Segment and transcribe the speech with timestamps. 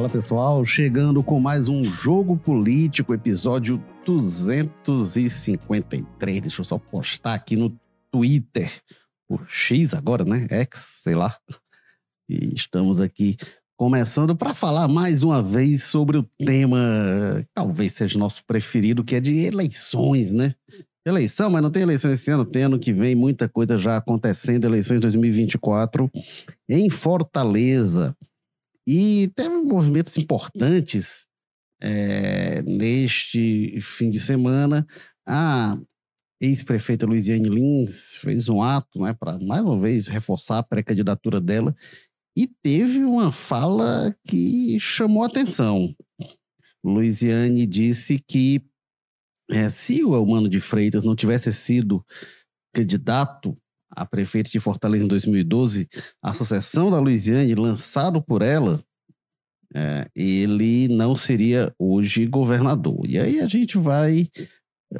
[0.00, 6.40] Fala pessoal, chegando com mais um Jogo Político, episódio 253.
[6.40, 7.78] Deixa eu só postar aqui no
[8.10, 8.72] Twitter,
[9.28, 10.46] o X agora, né?
[10.48, 11.36] X, sei lá.
[12.26, 13.36] E estamos aqui
[13.76, 19.20] começando para falar mais uma vez sobre o tema, talvez seja nosso preferido, que é
[19.20, 20.54] de eleições, né?
[21.04, 24.64] Eleição, mas não tem eleição esse ano, tem ano que vem, muita coisa já acontecendo,
[24.64, 26.10] eleições 2024
[26.66, 28.16] em Fortaleza.
[28.86, 31.26] E teve movimentos importantes
[31.80, 34.86] é, neste fim de semana.
[35.26, 35.78] A
[36.40, 41.74] ex-prefeita Luiziane Lins fez um ato né, para, mais uma vez, reforçar a pré-candidatura dela
[42.36, 45.94] e teve uma fala que chamou atenção.
[46.82, 48.62] Luiziane disse que
[49.50, 52.04] é, se o Elmano de Freitas não tivesse sido
[52.72, 53.58] candidato
[53.90, 55.88] a prefeito de Fortaleza em 2012,
[56.22, 58.82] a Associação da Luiziane, lançado por ela,
[59.74, 63.06] é, ele não seria hoje governador.
[63.08, 64.28] E aí a gente vai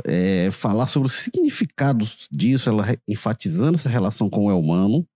[0.05, 5.07] é, falar sobre os significados disso, ela enfatizando essa relação com o Elmano,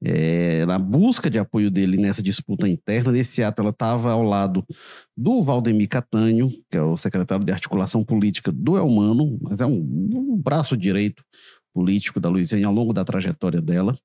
[0.00, 3.10] é, na busca de apoio dele nessa disputa interna.
[3.10, 4.64] Nesse ato, ela estava ao lado
[5.16, 9.80] do Valdemir Catanho, que é o secretário de articulação política do Elmano, mas é um,
[9.80, 11.24] um braço direito
[11.78, 13.96] político da Luiziane ao longo da trajetória dela.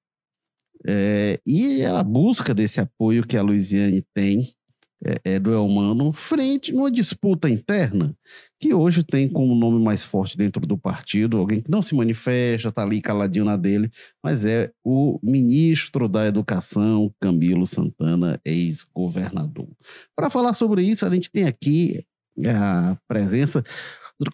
[0.85, 4.53] É, e ela busca desse apoio que a Luiziane tem
[5.03, 8.15] é, é, do Elmano frente numa disputa interna
[8.59, 12.69] que hoje tem como nome mais forte dentro do partido alguém que não se manifesta,
[12.69, 13.89] está ali caladinho na dele,
[14.23, 19.67] mas é o ministro da Educação, Camilo Santana, ex-governador.
[20.15, 22.05] Para falar sobre isso, a gente tem aqui
[22.45, 23.63] a presença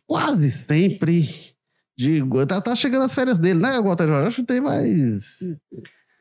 [0.05, 1.57] quase sempre
[1.99, 2.21] de.
[2.47, 4.27] Tá, tá chegando as férias dele, né, Walter Jorge?
[4.27, 5.41] Acho que tem mais.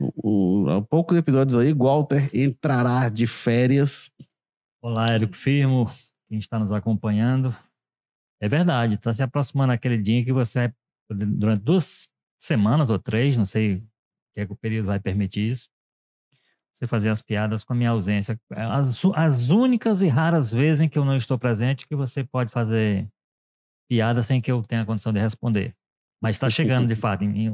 [0.01, 4.11] Um, um, poucos episódios aí, Walter entrará de férias.
[4.83, 5.87] Olá, Érico Firmo,
[6.29, 7.55] quem está nos acompanhando.
[8.41, 10.75] É verdade, está se aproximando aquele dia que você vai,
[11.11, 12.09] durante duas
[12.41, 13.81] semanas ou três, não sei o
[14.35, 15.69] que é que o período vai permitir isso,
[16.73, 18.41] você fazer as piadas com a minha ausência.
[18.51, 22.51] As, as únicas e raras vezes em que eu não estou presente que você pode
[22.51, 23.09] fazer
[23.89, 25.75] piada sem que eu tenha condição de responder.
[26.21, 27.53] Mas está chegando, de fato, em, em,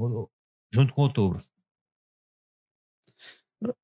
[0.73, 1.41] junto com outubro.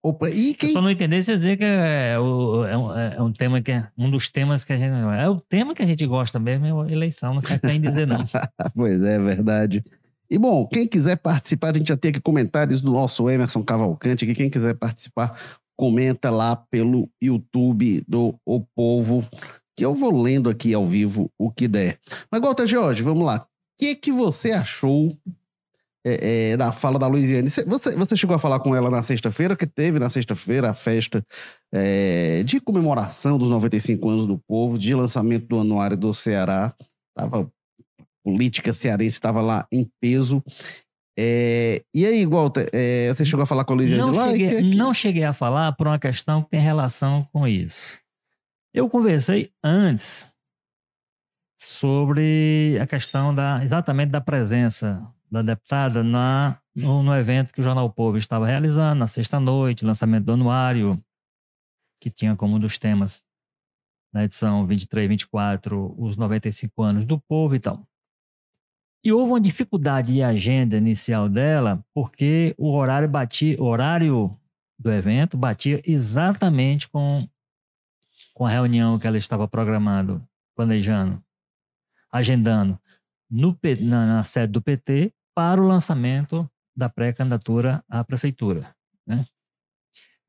[0.02, 0.70] Opa, e quem...
[0.70, 3.72] Eu só não entender se dizer que é, é, um, é, é, um, tema que
[3.72, 4.92] é um dos temas que a gente.
[4.92, 8.06] É o tema que a gente gosta mesmo, é a eleição, não sei nem dizer
[8.06, 8.24] não.
[8.74, 9.84] pois é, é verdade.
[10.30, 14.26] E bom, quem quiser participar, a gente já tem aqui comentários do nosso Emerson Cavalcante,
[14.26, 15.36] que quem quiser participar,
[15.76, 19.24] comenta lá pelo YouTube do O Povo
[19.80, 21.98] que eu vou lendo aqui ao vivo o que der.
[22.30, 23.38] Mas, Walter Jorge, vamos lá.
[23.38, 23.46] O
[23.78, 25.16] que, que você achou
[26.04, 27.48] é, é, da fala da Luiziane?
[27.48, 31.24] Você, você chegou a falar com ela na sexta-feira, que teve na sexta-feira a festa
[31.72, 36.74] é, de comemoração dos 95 anos do povo, de lançamento do anuário do Ceará.
[37.16, 37.50] Tava,
[37.98, 40.44] a política cearense estava lá em peso.
[41.18, 44.30] É, e aí, Walter, é, você chegou a falar com a Luiziane não lá?
[44.30, 44.76] Cheguei, que, que...
[44.76, 47.98] Não cheguei a falar por uma questão que tem relação com isso.
[48.72, 50.32] Eu conversei antes
[51.60, 57.62] sobre a questão da exatamente da presença da deputada na, no, no evento que o
[57.62, 61.02] Jornal Povo estava realizando, na sexta-noite, lançamento do anuário,
[62.00, 63.22] que tinha como um dos temas
[64.12, 67.84] na edição 23 24 os 95 anos do povo e tal.
[69.04, 74.36] E houve uma dificuldade de agenda inicial dela, porque o horário batia, o horário
[74.78, 77.28] do evento batia exatamente com
[78.40, 81.22] com a reunião que ela estava programando, planejando,
[82.10, 82.80] agendando
[83.30, 88.74] no, na, na sede do PT para o lançamento da pré-candidatura à prefeitura.
[89.06, 89.26] Né?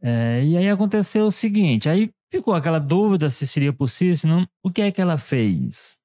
[0.01, 4.45] É, e aí aconteceu o seguinte, aí ficou aquela dúvida se seria possível, se não,
[4.61, 5.97] o que é que ela fez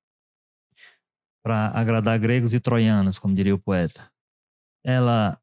[1.43, 4.09] para agradar gregos e troianos, como diria o poeta?
[4.85, 5.41] Ela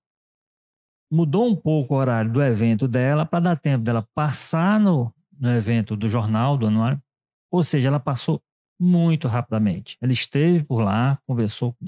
[1.12, 5.14] mudou um pouco o horário do evento dela para dar tempo dela passar no,
[5.44, 7.04] no evento do jornal, do anuário.
[7.52, 8.42] Ou seja, ela passou
[8.80, 9.98] muito rapidamente.
[10.00, 11.86] Ela esteve por lá, conversou com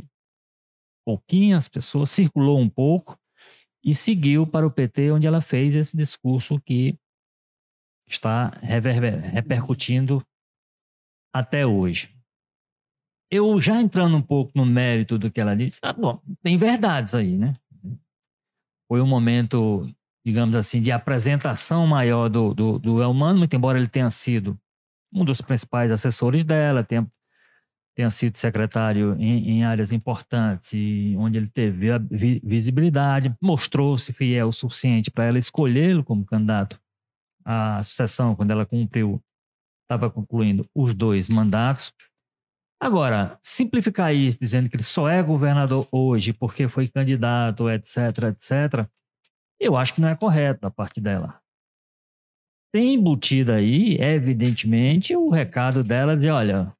[1.07, 3.17] pouquinhas pessoas, circulou um pouco
[3.81, 6.99] e seguiu para o PT, onde ela fez esse discurso que
[8.05, 8.49] está
[9.33, 10.21] repercutindo
[11.33, 12.13] até hoje.
[13.31, 17.15] Eu já entrando um pouco no mérito do que ela disse, ah, bom, tem verdades
[17.15, 17.55] aí, né?
[18.87, 19.89] Foi um momento
[20.25, 24.57] digamos assim, de apresentação maior do, do, do Elmano, muito embora ele tenha sido
[25.13, 27.07] um dos principais assessores dela, tenha,
[27.95, 34.11] tenha sido secretário em, em áreas importantes, e onde ele teve a vi, visibilidade, mostrou-se
[34.11, 36.79] fiel o suficiente para ela escolhê-lo como candidato
[37.45, 39.21] à sucessão, quando ela cumpriu
[39.83, 41.93] estava concluindo os dois mandatos.
[42.81, 47.97] Agora, simplificar isso dizendo que ele só é governador hoje porque foi candidato, etc,
[48.31, 48.89] etc,
[49.67, 51.41] eu acho que não é correto da parte dela.
[52.71, 56.75] Tem embutido aí, evidentemente, o recado dela de, olha,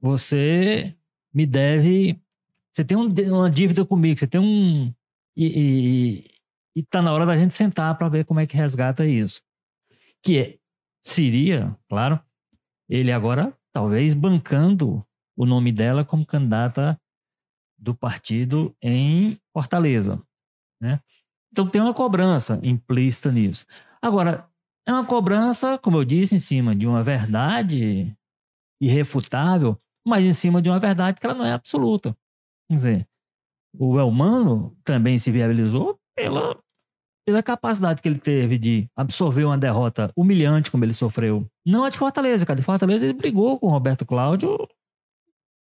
[0.00, 0.96] você
[1.32, 2.20] me deve,
[2.72, 4.92] você tem um, uma dívida comigo, você tem um...
[5.36, 6.30] E, e,
[6.76, 9.40] e tá na hora da gente sentar para ver como é que resgata isso.
[10.22, 10.58] Que é,
[11.04, 12.20] seria, claro,
[12.88, 15.06] ele agora talvez bancando
[15.36, 17.00] o nome dela como candidata
[17.78, 20.22] do partido em Fortaleza,
[20.80, 21.00] né?
[21.52, 23.66] Então tem uma cobrança implícita nisso.
[24.00, 24.48] Agora,
[24.86, 28.14] é uma cobrança, como eu disse, em cima de uma verdade
[28.80, 29.76] irrefutável,
[30.06, 32.16] mas em cima de uma verdade que ela não é absoluta.
[32.68, 33.08] Quer dizer,
[33.78, 36.58] o Elmano também se viabilizou pela,
[37.26, 41.46] pela capacidade que ele teve de absorver uma derrota humilhante como ele sofreu.
[41.66, 42.58] Não a de Fortaleza, cara.
[42.58, 44.56] De Fortaleza ele brigou com o Roberto Cláudio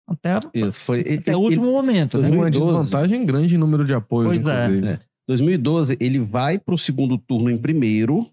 [0.08, 2.28] até, Isso, foi, até ele- o último momento, né?
[2.28, 2.82] Uma 2012.
[2.82, 4.64] desvantagem grande em número de apoios, Pois é.
[4.66, 4.88] inclusive.
[4.88, 5.00] É.
[5.26, 8.26] 2012, ele vai para o segundo turno em primeiro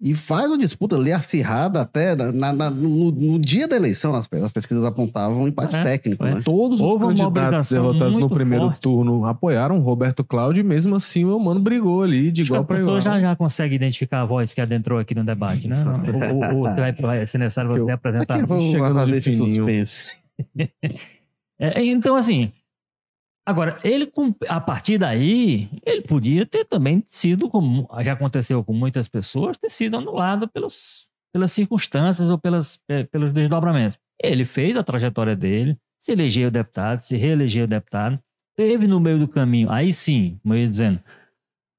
[0.00, 4.14] e faz uma disputa ali acirrada até na- na- no, no dia da eleição.
[4.14, 6.34] As, as pesquisas apontavam um empate É, técnico, é.
[6.36, 6.42] né?
[6.44, 8.80] Todos os Houve uma candidatos derrotados no primeiro forte.
[8.80, 12.78] turno apoiaram Roberto Cláudio e mesmo assim o Mano brigou ali de Acho igual para
[12.78, 13.00] igual.
[13.00, 15.84] já, já conseguem identificar a voz que adentrou aqui no debate, né?
[15.84, 18.36] Ou, ou, ou vai, vai ser necessário você Eu- apresentar.
[18.36, 20.16] Aqui, vou chegando fazer de esse suspense.
[21.60, 22.52] É, então, assim,
[23.48, 24.10] agora, ele,
[24.48, 29.70] a partir daí, ele podia ter também sido, como já aconteceu com muitas pessoas, ter
[29.70, 33.98] sido anulado pelos, pelas circunstâncias ou pelas, pe- pelos desdobramentos.
[34.22, 38.18] Ele fez a trajetória dele, se elegeu deputado, se reelegeu deputado,
[38.56, 41.00] teve no meio do caminho, aí sim, como eu ia dizendo,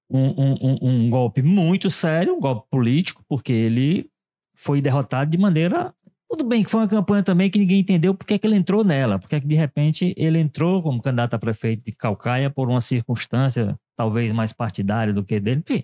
[0.09, 4.09] um- um- um golpe muito sério, um golpe político, porque ele
[4.55, 5.93] foi derrotado de maneira
[6.29, 8.83] tudo bem que foi uma campanha também que ninguém entendeu porque é que ele entrou
[8.83, 12.69] nela, porque é que de repente ele entrou como candidato a prefeito de Calcaia por
[12.69, 15.63] uma circunstância talvez mais partidária do que dele.
[15.67, 15.83] Enfim,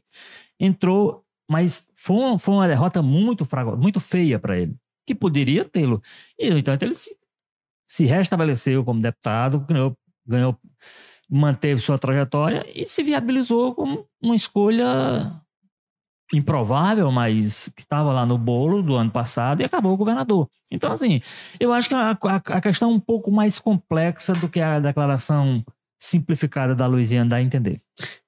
[0.60, 4.76] entrou, mas foi uma, foi uma derrota muito fraca, muito feia para ele,
[5.06, 6.02] que poderia tê-lo.
[6.40, 7.18] E, entanto, ele se,
[7.88, 10.58] se restabeleceu como deputado, ganhou, ganhou,
[11.30, 15.42] manteve sua trajetória e se viabilizou como uma escolha
[16.34, 20.50] improvável, mas que estava lá no bolo do ano passado e acabou governador.
[20.72, 21.22] Então, assim,
[21.60, 24.80] eu acho que a, a- a questão é um pouco mais complexa do que a
[24.80, 25.64] declaração
[26.00, 27.82] simplificada da Louisiana dá a entender.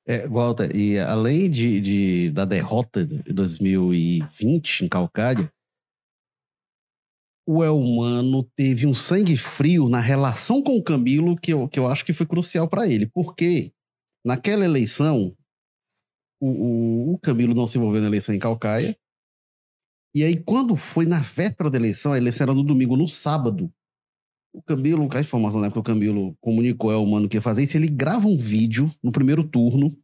[0.05, 5.51] É, Walter, e além de, de- da derrota de 2020 em Calcária,
[7.49, 11.87] o Elmano teve um sangue frio na relação com o Camilo que eu, que eu
[11.87, 13.05] acho que foi crucial para ele.
[13.07, 13.71] Porque
[14.25, 15.33] naquela eleição,
[16.39, 18.97] o, o, o Camilo não se envolveu na eleição em Calcaia.
[20.15, 23.71] E aí, quando foi na véspera da eleição, a eleição era no domingo, no sábado,
[24.53, 27.77] o Camilo, a informação na época, o Camilo comunicou ao Mano que ia fazer isso,
[27.77, 29.95] ele grava um vídeo no primeiro turno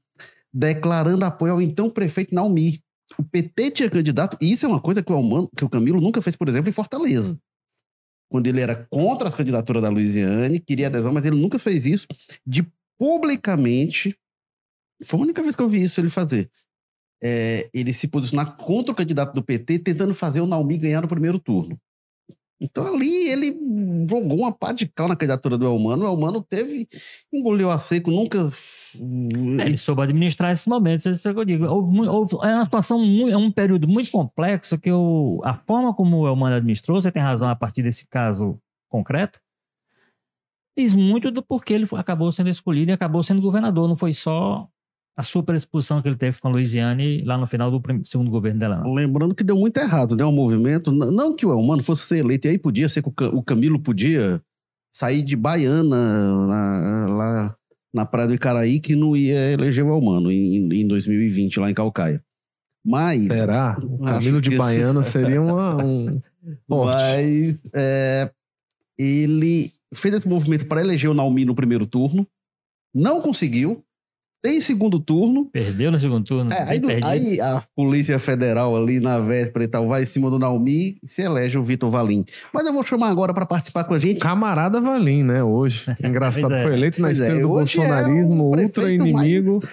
[0.54, 2.80] declarando apoio ao então prefeito Naumi.
[3.18, 6.00] O PT tinha candidato, e isso é uma coisa que o, Almano, que o Camilo
[6.00, 7.38] nunca fez, por exemplo, em Fortaleza.
[8.30, 12.08] Quando ele era contra as candidaturas da Luiziane, queria adesão, mas ele nunca fez isso
[12.46, 12.66] de
[12.98, 14.16] publicamente.
[15.04, 16.50] Foi a única vez que eu vi isso ele fazer.
[17.22, 21.08] É, ele se posicionar contra o candidato do PT, tentando fazer o Naumi ganhar no
[21.08, 21.80] primeiro turno.
[22.60, 23.58] Então ali ele
[24.10, 26.06] jogou uma pá de cal na candidatura do Elmano.
[26.06, 26.88] O Elmano teve,
[27.32, 28.46] engoliu a seco, nunca.
[29.60, 31.66] É, ele soube administrar esses momentos, isso é o que eu digo.
[31.66, 36.20] Houve houve- é uma situação, é um período muito complexo que eu, a forma como
[36.20, 38.58] o Elmano administrou, você tem razão a partir desse caso
[38.90, 39.42] concreto,
[40.78, 43.90] diz muito do porquê ele acabou sendo escolhido e acabou sendo governador.
[43.90, 44.70] Não foi só
[45.16, 48.32] a super exposição que ele teve com a Louisiane lá no final do prim- segundo
[48.32, 48.94] governo dela, não.
[48.94, 50.24] Lembrando que deu muito errado, né?
[50.26, 50.92] O movimento.
[50.92, 53.30] n- Não que o Elmano fosse ser eleito, e aí podia ser que o Ca-
[53.30, 54.42] o Camilo podia
[54.92, 57.56] sair de Baiana na- lá
[57.94, 61.74] na Praia do Icaraí, que não ia eleger o Elmano em, em 2020, lá em
[61.76, 62.24] Calcaia.
[62.84, 63.24] Mas.
[63.28, 63.78] Será?
[63.82, 66.20] O Camilo de que- Baiana seria uma, um...
[66.68, 68.32] Mas é,
[68.98, 72.28] ele fez esse movimento para eleger o Naumi no primeiro turno,
[72.94, 73.84] não conseguiu.
[74.44, 75.46] Tem segundo turno.
[75.46, 76.52] Perdeu no segundo turno.
[76.52, 80.30] É, aí, do- aí a Polícia Federal ali na véspera e tal vai em cima
[80.30, 82.26] do Naumi e se elege o Vitor Valim.
[82.54, 84.20] Mas eu vou chamar agora para participar com a gente.
[84.20, 85.42] Camarada Valim, né?
[85.42, 85.86] Hoje.
[86.04, 86.62] Engraçado, é.
[86.62, 89.64] foi eleito na é, esquerda do hoje é bolsonarismo, o ultra inimigo.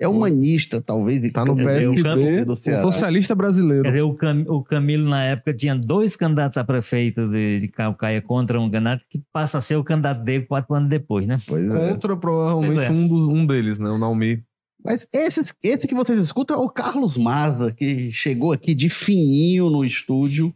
[0.00, 1.30] É humanista, talvez.
[1.30, 2.82] Tá no PSB, do Ceará.
[2.82, 3.82] socialista brasileiro.
[3.84, 7.68] Quer dizer, o, Cam- o Camilo, na época, tinha dois candidatos a prefeito de, de
[7.68, 11.38] Calcaia contra um candidato que passa a ser o candidato dele quatro anos depois, né?
[11.46, 11.88] Pois é.
[11.90, 12.90] Contra, provavelmente, Pois é.
[12.90, 13.88] um, dos- um deles, né?
[13.88, 14.42] O Naumi.
[14.84, 19.70] Mas esse, esse que vocês escutam é o Carlos Maza, que chegou aqui de fininho
[19.70, 20.52] no estúdio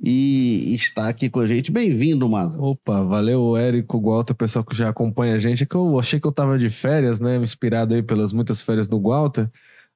[0.00, 1.72] e está aqui com a gente.
[1.72, 2.60] Bem-vindo, Maza.
[2.60, 5.64] Opa, valeu, Érico, Walter, pessoal que já acompanha a gente.
[5.64, 7.36] É que eu achei que eu tava de férias, né?
[7.38, 9.50] Inspirado aí pelas muitas férias do Walter.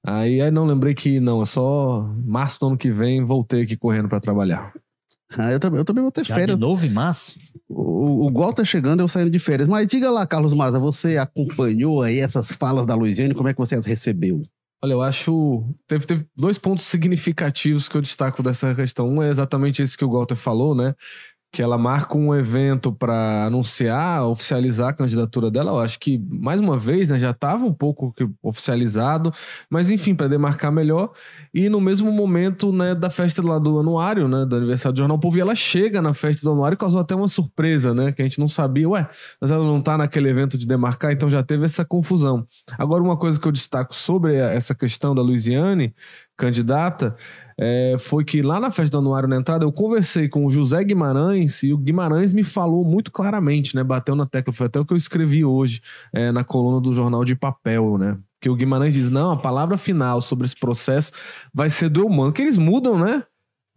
[0.04, 3.76] Aí, aí não lembrei que não, é só março do ano que vem, voltei aqui
[3.76, 4.72] correndo para trabalhar.
[5.30, 6.58] Ah, eu, também, eu também vou ter Já férias.
[6.58, 7.38] de novo em março?
[7.68, 9.68] O, o Gol tá chegando, eu saindo de férias.
[9.68, 13.34] Mas diga lá, Carlos Maza, você acompanhou aí essas falas da Luiziane?
[13.34, 14.42] Como é que você as recebeu?
[14.84, 15.64] Olha, eu acho.
[15.86, 19.08] Teve, teve dois pontos significativos que eu destaco dessa questão.
[19.08, 20.94] Um é exatamente esse que o Walter falou, né?
[21.52, 25.72] Que ela marca um evento para anunciar, oficializar a candidatura dela.
[25.72, 29.30] Eu acho que, mais uma vez, né, já estava um pouco oficializado,
[29.68, 31.12] mas enfim, para demarcar melhor.
[31.52, 35.18] E no mesmo momento né, da festa lá do anuário, né, do aniversário do Jornal
[35.18, 38.12] Povo, ela chega na festa do anuário e causou até uma surpresa, né?
[38.12, 39.08] Que a gente não sabia, ué,
[39.40, 42.46] mas ela não tá naquele evento de demarcar, então já teve essa confusão.
[42.78, 45.94] Agora, uma coisa que eu destaco sobre essa questão da Luiziane,
[46.36, 47.14] candidata,
[47.64, 50.82] é, foi que lá na festa do anuário na entrada eu conversei com o José
[50.82, 53.84] Guimarães e o Guimarães me falou muito claramente, né?
[53.84, 55.80] Bateu na tecla, foi até o que eu escrevi hoje
[56.12, 58.18] é, na coluna do jornal de papel, né?
[58.40, 61.12] Que o Guimarães diz: não, a palavra final sobre esse processo
[61.54, 63.22] vai ser do humano, que eles mudam, né?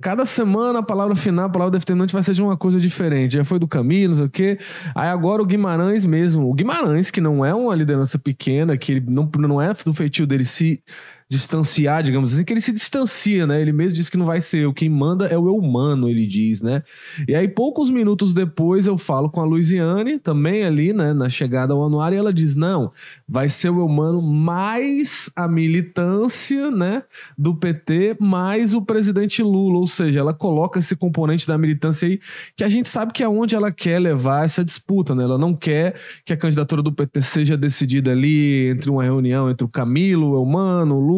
[0.02, 3.36] Cada semana a palavra final, a palavra determinante vai ser de uma coisa diferente.
[3.36, 4.60] Já foi do Camilo, não sei o quê.
[4.94, 6.50] Aí agora o Guimarães mesmo.
[6.50, 10.44] O Guimarães, que não é uma liderança pequena, que não, não é do feitio dele
[10.44, 10.84] se
[11.30, 13.60] distanciar, digamos assim, que ele se distancia, né?
[13.60, 16.26] Ele mesmo diz que não vai ser eu, quem manda é o eu humano, ele
[16.26, 16.84] diz, né?
[17.28, 21.74] E aí, poucos minutos depois, eu falo com a Luiziane, também ali, né, na chegada
[21.74, 22.92] ao anuário, e ela diz: não,
[23.28, 27.04] vai ser o eu humano mais a militância, né,
[27.38, 32.20] do PT, mais o presidente Lula, ou seja, ela coloca esse componente da militância aí,
[32.56, 35.24] que a gente sabe que é onde ela quer levar essa disputa, né?
[35.24, 39.66] Ela não quer que a candidatura do PT seja decidida ali entre uma reunião entre
[39.66, 41.15] o Camilo, o Eumano, o Lula,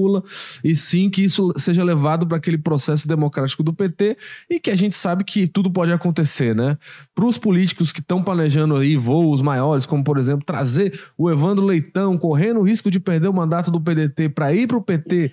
[0.64, 4.18] e sim que isso seja levado para aquele processo democrático do PT
[4.50, 6.78] e que a gente sabe que tudo pode acontecer, né?
[7.16, 11.66] Para os políticos que estão planejando aí voos maiores, como por exemplo trazer o Evandro
[11.66, 15.32] Leitão correndo o risco de perder o mandato do PDT para ir para o PT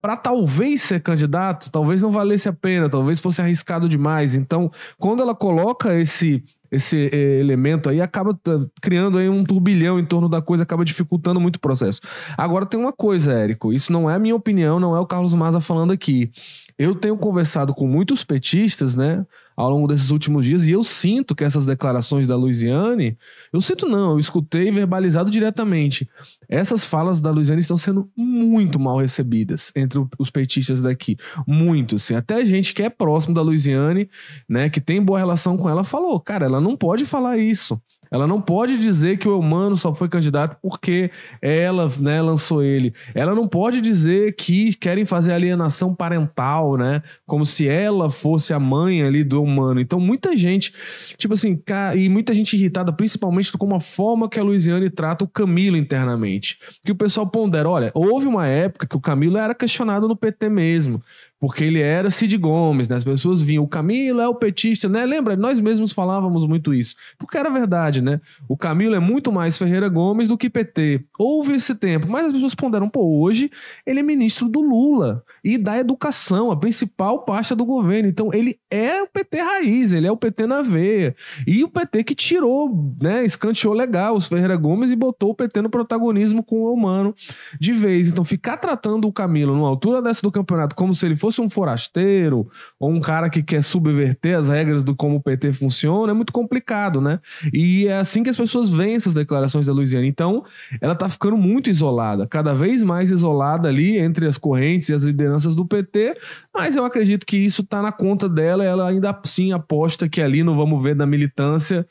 [0.00, 4.34] para talvez ser candidato, talvez não valesse a pena, talvez fosse arriscado demais.
[4.34, 8.38] Então, quando ela coloca esse esse eh, elemento aí acaba
[8.80, 12.00] criando aí um turbilhão em torno da coisa, acaba dificultando muito o processo.
[12.36, 15.34] Agora tem uma coisa, Érico, isso não é a minha opinião, não é o Carlos
[15.34, 16.30] Maza falando aqui.
[16.78, 19.24] Eu tenho conversado com muitos petistas, né,
[19.58, 23.18] ao longo desses últimos dias, e eu sinto que essas declarações da Luiziane,
[23.52, 26.08] eu sinto não, eu escutei verbalizado diretamente.
[26.48, 31.16] Essas falas da Luiziane estão sendo muito mal recebidas entre os petistas daqui.
[31.44, 32.14] Muito, assim.
[32.14, 34.08] Até gente que é próximo da Luiziane,
[34.48, 37.82] né, que tem boa relação com ela, falou, cara, ela não pode falar isso.
[38.10, 41.10] Ela não pode dizer que o Eumano só foi candidato porque
[41.40, 42.94] ela né, lançou ele.
[43.14, 47.02] Ela não pode dizer que querem fazer alienação parental, né?
[47.26, 49.80] Como se ela fosse a mãe ali do Eumano.
[49.80, 50.72] Então, muita gente,
[51.16, 51.60] tipo assim,
[51.96, 56.58] e muita gente irritada, principalmente com a forma que a Luiziane trata o Camilo internamente.
[56.84, 60.48] Que o pessoal pondera, olha, houve uma época que o Camilo era questionado no PT
[60.48, 61.02] mesmo
[61.40, 62.96] porque ele era Cid Gomes, né?
[62.96, 65.04] As pessoas vinham, o Camilo é o petista, né?
[65.06, 65.36] Lembra?
[65.36, 66.96] Nós mesmos falávamos muito isso.
[67.16, 68.20] Porque era verdade, né?
[68.48, 71.04] O Camilo é muito mais Ferreira Gomes do que PT.
[71.18, 73.50] Houve esse tempo, mas as pessoas ponderam, pô, hoje
[73.86, 78.08] ele é ministro do Lula e da educação, a principal pasta do governo.
[78.08, 81.14] Então ele é o PT raiz, ele é o PT na veia.
[81.46, 83.24] E o PT que tirou, né?
[83.24, 87.14] Escanteou legal os Ferreira Gomes e botou o PT no protagonismo com o humano
[87.58, 88.08] de vez.
[88.08, 91.48] Então, ficar tratando o Camilo numa altura dessa do campeonato como se ele fosse um
[91.48, 92.48] forasteiro
[92.78, 96.32] ou um cara que quer subverter as regras do como o PT funciona é muito
[96.32, 97.20] complicado, né?
[97.52, 100.08] E é assim que as pessoas veem essas declarações da Luiziane.
[100.08, 100.44] Então,
[100.80, 105.02] ela tá ficando muito isolada, cada vez mais isolada ali entre as correntes e as
[105.02, 106.16] lideranças do PT,
[106.54, 110.42] mas eu acredito que isso tá na conta dela, ela ainda assim aposta que ali
[110.42, 111.86] no vamos ver da militância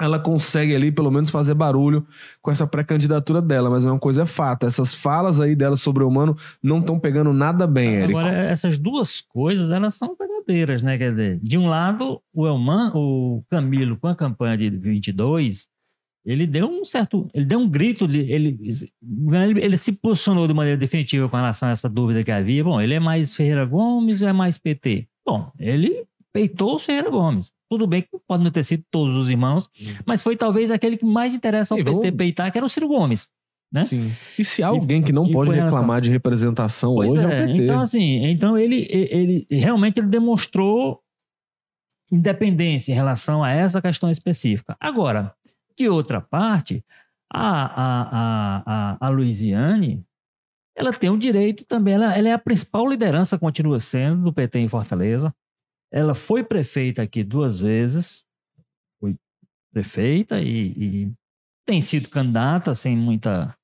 [0.00, 2.06] ela consegue ali pelo menos fazer barulho
[2.40, 6.08] com essa pré-candidatura dela, mas uma coisa é fato, essas falas aí dela sobre o
[6.08, 8.04] humano não estão pegando nada bem.
[8.04, 10.96] Agora, essas duas coisas, elas são verdadeiras, né?
[10.96, 15.66] Quer dizer, de um lado, o Elman, o Camilo, com a campanha de 22,
[16.24, 18.58] ele deu um certo, ele deu um grito, de, ele,
[19.32, 22.62] ele, ele se posicionou de maneira definitiva com relação a essa dúvida que havia.
[22.62, 25.08] Bom, ele é mais Ferreira Gomes ou é mais PT?
[25.30, 27.50] Bom, ele peitou o Ferreira Gomes.
[27.68, 29.68] Tudo bem que pode não ter sido todos os irmãos,
[30.06, 32.68] mas foi talvez aquele que mais interessa ao E PT vamos- peitar, que era o
[32.68, 33.26] Ciro Gomes.
[33.70, 33.84] né?
[33.84, 34.12] Sim.
[34.38, 37.44] E se há alguém que não e pode reclamar de representação Pois hoje é, é,
[37.44, 37.62] o PT.
[37.64, 41.00] Então, assim, então ele, ele realmente ele demonstrou
[42.10, 44.76] independência em relação a essa questão específica.
[44.80, 45.34] Agora,
[45.76, 46.82] de outra parte,
[47.30, 50.02] a, a, a, a, a Luiziane,
[50.78, 54.60] ela tem o direito também, ela, ela é a principal liderança, continua sendo, do PT
[54.60, 55.34] em Fortaleza.
[55.90, 58.24] ela foi prefeita aqui duas vezes,
[59.00, 59.16] foi
[59.72, 61.12] prefeita e, e
[61.66, 63.54] tem sido candidata sem muita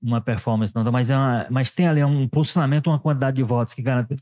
[0.00, 3.74] uma performance, não, mas, é uma, mas tem ali um posicionamento, uma quantidade de votos
[3.74, 4.16] que garante.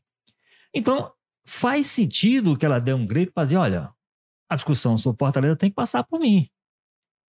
[0.75, 1.13] Então,
[1.47, 3.91] faz sentido que ela dê um grito para dizer: olha,
[4.49, 6.49] a discussão sobre Fortaleza tem que passar por mim.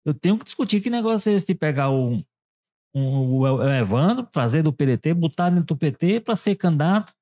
[0.04, 2.24] Eu tenho que discutir que negócio é esse de pegar o, um,
[2.94, 7.14] o Evandro, trazer do PDT, botar dentro do PT para ser candidato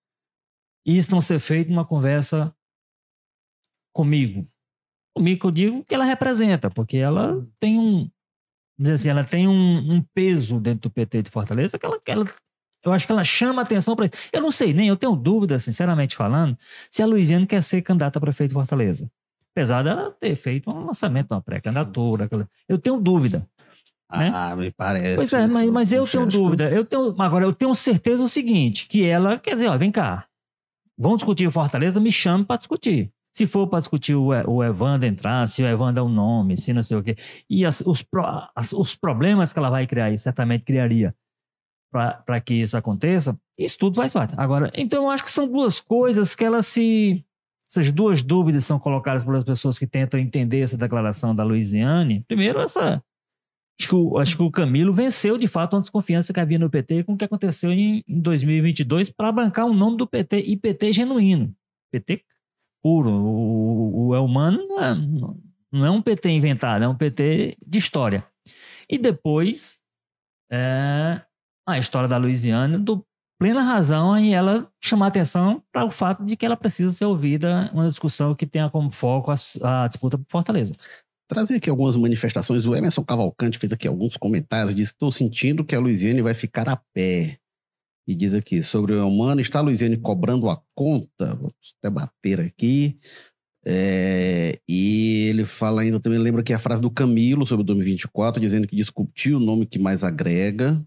[0.84, 2.54] e isso não ser feito numa conversa
[3.92, 4.48] comigo.
[5.14, 8.10] Comigo eu digo que ela representa, porque ela tem um,
[8.92, 12.26] assim, ela tem um, um, peso dentro do PT de Fortaleza que ela, que ela
[12.84, 14.14] eu acho que ela chama atenção para isso.
[14.32, 16.56] Eu não sei nem, eu tenho dúvida, sinceramente falando,
[16.90, 19.10] se a Luiziane quer ser candidata a prefeito de Fortaleza.
[19.52, 22.28] Apesar dela ter feito um lançamento, uma pré-candidatura.
[22.68, 23.46] Eu tenho dúvida.
[24.12, 24.30] Né?
[24.34, 25.16] Ah, me parece.
[25.16, 26.68] Pois é, mas, mas eu tenho dúvida.
[26.70, 30.26] Eu tenho, agora, eu tenho certeza o seguinte: que ela quer dizer, ó, vem cá.
[30.98, 33.10] Vamos discutir Fortaleza, me chame para discutir.
[33.32, 36.72] Se for para discutir o, o Evandro entrar, se o Evandro é um nome, se
[36.72, 37.16] não sei o quê.
[37.48, 38.04] E as, os,
[38.54, 41.14] as, os problemas que ela vai criar, e certamente criaria,
[41.92, 44.34] para que isso aconteça, isso tudo faz parte.
[44.36, 47.24] Agora, então eu acho que são duas coisas que elas se.
[47.70, 52.24] Essas duas dúvidas são colocadas pelas pessoas que tentam entender essa declaração da Louisiane.
[52.26, 53.00] Primeiro, essa.
[53.80, 56.68] Acho que, o, acho que o Camilo venceu de fato a desconfiança que havia no
[56.68, 60.54] PT com o que aconteceu em, em 2022 para bancar o nome do PT e
[60.54, 61.54] PT genuíno.
[61.90, 62.22] PT
[62.82, 63.10] puro.
[63.10, 64.94] O, o Elmano não é,
[65.72, 68.22] não é um PT inventado, é um PT de história.
[68.88, 69.78] E depois,
[70.52, 71.22] é,
[71.66, 73.02] a história da Louisiana, do
[73.38, 77.70] plena razão em ela chamar atenção para o fato de que ela precisa ser ouvida
[77.72, 80.74] uma discussão que tenha como foco a, a disputa por Fortaleza.
[81.30, 82.66] Trazer aqui algumas manifestações.
[82.66, 84.74] O Emerson Cavalcante fez aqui alguns comentários.
[84.74, 87.38] Disse: Estou sentindo que a Luiziane vai ficar a pé.
[88.04, 91.36] E diz aqui sobre o humano: está a Luiziane cobrando a conta?
[91.36, 92.98] Vamos debater aqui.
[93.64, 98.40] É, e ele fala ainda também, lembra que a frase do Camilo sobre o 2024,
[98.40, 100.84] dizendo que discutiu o nome que mais agrega.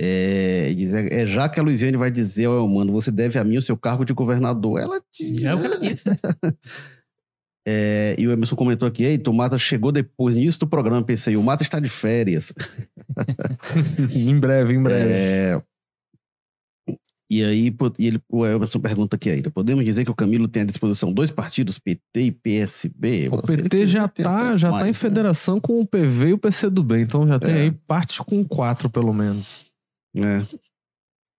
[0.00, 3.44] É, diz, é, é, já que a Luiziane vai dizer ao Elmano, você deve a
[3.44, 4.80] mim o seu cargo de governador.
[4.80, 6.16] Ela diz, É o que ela disse, né?
[7.66, 11.36] é, e o Emerson comentou aqui, eita, o Mata chegou depois nisso do programa, pensei,
[11.36, 12.52] o Mata está de férias.
[14.14, 15.10] em breve, em breve.
[15.10, 15.62] É,
[17.30, 20.62] e aí, e ele, o Emerson pergunta aqui ainda: podemos dizer que o Camilo tem
[20.62, 23.28] à disposição dois partidos, PT e PSB?
[23.32, 24.92] O PT já está já tá em né?
[24.92, 27.60] federação com o PV e o PCdoB, então já tem é.
[27.62, 29.64] aí parte com quatro, pelo menos.
[30.14, 30.46] É.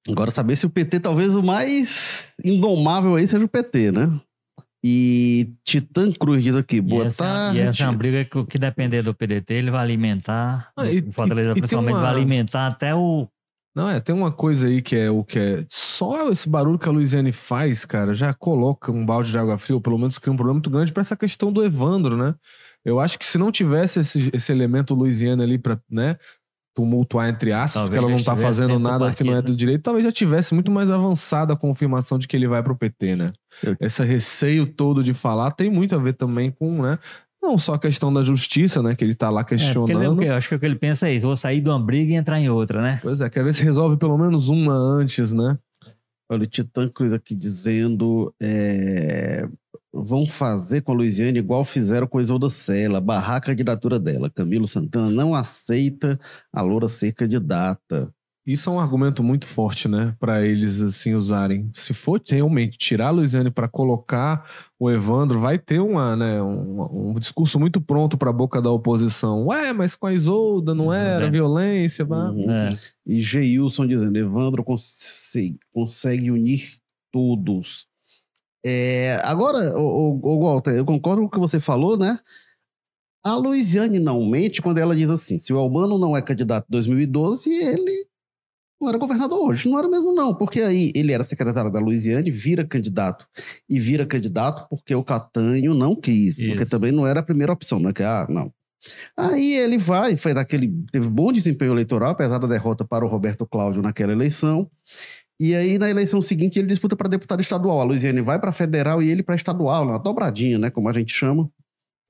[0.09, 4.19] Agora saber se o PT, talvez o mais indomável aí seja o PT, né?
[4.87, 7.57] E Titã Cruz diz aqui, boa e essa, tarde.
[7.57, 10.69] E essa é uma briga que o que depender do PDT, ele vai alimentar.
[10.77, 12.01] Ah, e, o Fortaleza, e, principalmente, uma...
[12.03, 13.27] vai alimentar até o.
[13.75, 15.65] Não, é, tem uma coisa aí que é o que é.
[15.71, 19.75] Só esse barulho que a Luiziane faz, cara, já coloca um balde de água fria,
[19.75, 22.35] ou pelo menos cria um problema muito grande para essa questão do Evandro, né?
[22.85, 26.15] Eu acho que se não tivesse esse, esse elemento Luiziane ali para, né,
[26.75, 29.51] tumultuar entre aspas, talvez porque ela não tá fazendo nada partido, que não é do
[29.51, 29.55] né?
[29.55, 33.15] direito, talvez já tivesse muito mais avançada a confirmação de que ele vai pro PT,
[33.15, 33.31] né?
[33.63, 33.77] Eu...
[33.79, 36.99] Esse receio todo de falar tem muito a ver também com, né?
[37.41, 38.95] Não só a questão da justiça, né?
[38.95, 40.21] Que ele tá lá questionando.
[40.21, 42.11] É, ele, acho que o que ele pensa é isso: vou sair de uma briga
[42.11, 42.99] e entrar em outra, né?
[43.01, 45.57] Pois é, quer ver se resolve pelo menos uma antes, né?
[46.27, 49.47] Olha, o Titã Cruz aqui dizendo: é,
[49.95, 54.29] vão fazer com a Luiziane igual fizeram com a Isolda Sela, barrar a candidatura dela.
[54.29, 56.19] Camilo Santana não aceita
[56.51, 58.13] a Loura ser candidata.
[58.45, 61.67] Isso é um argumento muito forte, né, para eles assim usarem.
[61.73, 64.47] Se for realmente tirar a Luiziane para colocar
[64.79, 68.69] o Evandro, vai ter uma, né, um, um discurso muito pronto para a boca da
[68.69, 69.47] oposição.
[69.47, 71.31] Ué, mas com a Isolda não uhum, era é.
[71.31, 72.51] violência, uhum.
[72.51, 72.67] é.
[73.03, 76.75] E Geilson dizendo, Evandro consegue, consegue unir
[77.11, 77.87] todos.
[78.67, 82.17] É, agora, o, o, Walter, eu concordo com o que você falou, né?
[83.23, 86.71] A Luiziane não mente quando ela diz assim: se o Albano não é candidato em
[86.71, 88.07] 2012, ele
[88.81, 89.69] não era governador hoje.
[89.69, 93.27] Não era mesmo, não, porque aí ele era secretário da Luiziane, vira candidato.
[93.69, 96.49] E vira candidato porque o Catanho não quis, Isso.
[96.49, 97.93] porque também não era a primeira opção, né?
[97.93, 98.51] Que, ah, não.
[99.15, 100.71] Aí ele vai, foi daquele.
[100.91, 104.69] Teve bom desempenho eleitoral, apesar da derrota para o Roberto Cláudio naquela eleição.
[105.39, 107.81] E aí, na eleição seguinte, ele disputa para deputado estadual.
[107.81, 110.69] A Luiziane vai para federal e ele para estadual, uma dobradinha, né?
[110.69, 111.49] Como a gente chama.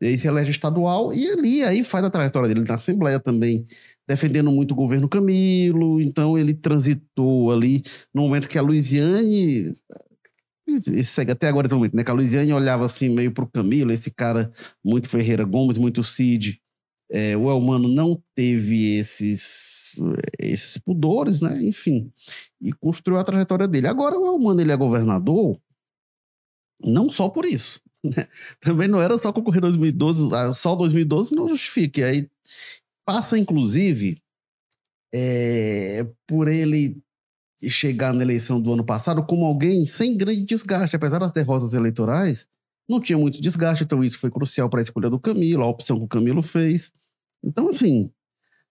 [0.01, 3.65] E aí se elege estadual e ali aí faz a trajetória dele na Assembleia também,
[4.07, 6.01] defendendo muito o governo Camilo.
[6.01, 7.81] Então ele transitou ali
[8.13, 9.71] no momento que a Luiziane.
[11.03, 12.03] Segue até agora esse momento, né?
[12.03, 14.51] Que a Luiziane olhava assim meio para o Camilo, esse cara
[14.83, 16.59] muito Ferreira Gomes, muito Cid.
[17.11, 19.74] É, o Elmano não teve esses,
[20.39, 21.63] esses pudores, né?
[21.63, 22.11] Enfim,
[22.61, 23.87] e construiu a trajetória dele.
[23.87, 25.59] Agora o Elmano ele é governador,
[26.83, 27.81] Não só por isso.
[28.05, 28.27] Né?
[28.61, 32.03] Também não era só concorrer 2012, ah, só 2012 não justifique.
[32.03, 32.29] Aí
[33.03, 34.21] passa, inclusive,
[35.11, 37.01] é, por ele
[37.67, 42.47] chegar na eleição do ano passado como alguém sem grande desgaste, apesar das derrotas eleitorais,
[42.87, 45.97] não tinha muito desgaste, então isso foi crucial para a escolha do Camilo, a opção
[45.97, 46.91] que o Camilo fez.
[47.43, 48.11] Então, assim,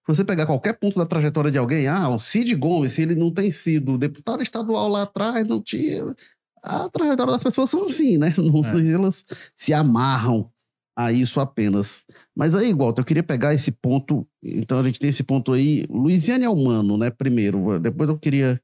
[0.06, 3.14] se você pegar qualquer ponto da trajetória de alguém, ah, o Cid Gomes, se ele
[3.14, 6.14] não tem sido deputado estadual lá atrás, não tinha.
[6.62, 8.32] A trajetória das pessoas são assim, né?
[8.38, 8.92] Não, É.
[8.92, 10.50] Elas se amarram
[10.96, 12.04] a isso apenas.
[12.34, 14.26] Mas aí, Walter, eu queria pegar esse ponto.
[14.42, 15.84] Então a gente tem esse ponto aí.
[15.90, 17.10] Luiziane Almano, né?
[17.10, 17.78] Primeiro.
[17.80, 18.60] Depois eu queria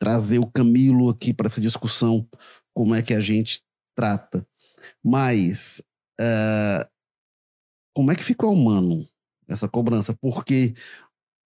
[0.00, 2.26] trazer o Camilo aqui para essa discussão,
[2.72, 3.62] como é que a gente
[3.96, 4.46] trata.
[5.02, 5.82] Mas
[6.20, 6.88] eh,
[7.96, 9.06] como é que ficou humano
[9.48, 10.14] essa cobrança?
[10.14, 10.74] Porque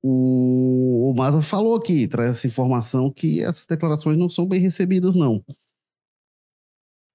[0.02, 5.14] o, o Maza falou aqui, traz essa informação que essas declarações não são bem recebidas,
[5.14, 5.44] não.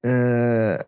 [0.05, 0.85] É,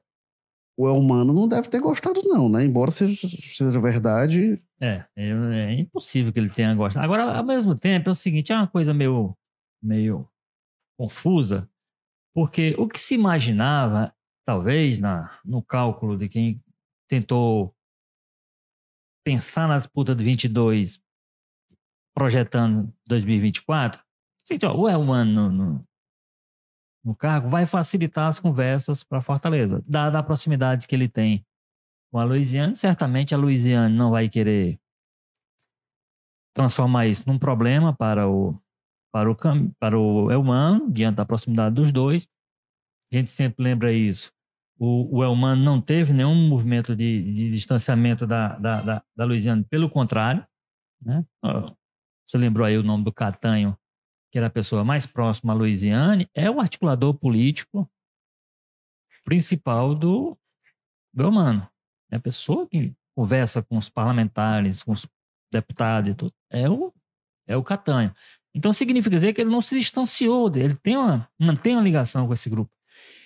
[0.77, 2.65] o Elmano não deve ter gostado, não, né?
[2.65, 4.61] Embora seja, seja verdade.
[4.81, 7.05] É, é, é impossível que ele tenha gostado.
[7.05, 9.35] Agora, ao mesmo tempo, é o seguinte, é uma coisa meio,
[9.81, 10.27] meio
[10.99, 11.69] confusa,
[12.33, 14.13] porque o que se imaginava,
[14.45, 16.61] talvez, na, no cálculo de quem
[17.07, 17.74] tentou
[19.25, 21.01] pensar na disputa de 22,
[22.15, 24.01] projetando 2024,
[24.43, 25.87] seguinte, ó, o Elman no, no,
[27.03, 31.43] no cargo vai facilitar as conversas para Fortaleza, dada a proximidade que ele tem
[32.11, 34.79] com a Louisiana, certamente a Louisiana não vai querer
[36.55, 38.57] transformar isso num problema para o
[39.11, 39.35] para o
[39.79, 42.27] para o Elman diante da proximidade dos dois.
[43.11, 44.34] A gente sempre lembra isso.
[44.77, 49.65] O, o Elman não teve nenhum movimento de, de distanciamento da, da, da, da Louisiana,
[49.69, 50.45] pelo contrário.
[51.01, 51.25] Né?
[52.27, 53.77] Você lembrou aí o nome do Catanho,
[54.31, 57.89] que era a pessoa mais próxima à Louisiane, é o articulador político
[59.23, 60.37] principal do,
[61.13, 61.67] do Elmano.
[62.11, 65.07] É a pessoa que conversa com os parlamentares, com os
[65.51, 66.33] deputados e tudo.
[66.51, 66.93] É o,
[67.47, 68.13] é o Catanho.
[68.53, 72.33] Então significa dizer que ele não se distanciou ele tem uma, mantém uma ligação com
[72.33, 72.71] esse grupo.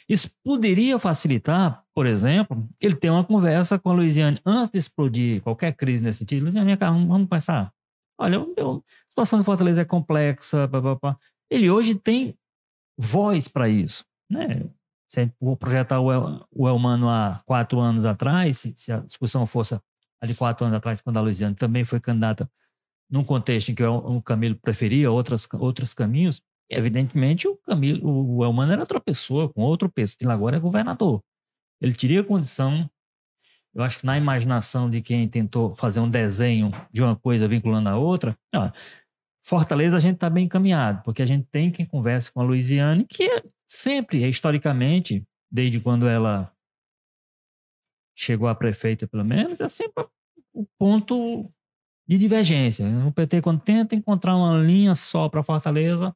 [0.10, 5.42] Isso poderia facilitar, por exemplo, ele ter uma conversa com a Luiziane antes de explodir
[5.44, 6.44] qualquer crise nesse sentido.
[6.44, 7.72] Luiziane, vamos, vamos conversar.
[8.20, 10.70] Olha, eu- a situação de Fortaleza é complexa,
[11.50, 12.36] ele hoje tem
[12.98, 14.04] voz para isso.
[14.30, 14.66] Né?
[15.08, 19.00] Se a gente projetar o, El, o Elmano há quatro anos atrás, se, se a
[19.00, 19.76] discussão fosse
[20.22, 22.50] a de quatro anos atrás, quando a Luiziane também foi candidata
[23.10, 28.72] num contexto em que o Camilo preferia outras, outros caminhos, evidentemente o Camilo, o, Elmano
[28.72, 30.16] era outra pessoa, com outro peso.
[30.20, 31.22] Ele agora é governador.
[31.82, 32.90] Ele teria condição,
[33.74, 37.90] eu acho que na imaginação de quem tentou fazer um desenho de uma coisa vinculando
[37.90, 38.72] a outra, ó,
[39.42, 43.06] Fortaleza a gente está bem encaminhado, porque a gente tem quem converse com a Luiziane,
[43.06, 46.54] que é sempre, é historicamente, desde quando ela
[48.16, 50.06] chegou a prefeita, pelo menos, é sempre
[50.54, 51.50] o ponto
[52.08, 52.86] de divergência.
[53.08, 56.14] O PT, quando tenta encontrar uma linha só para Fortaleza,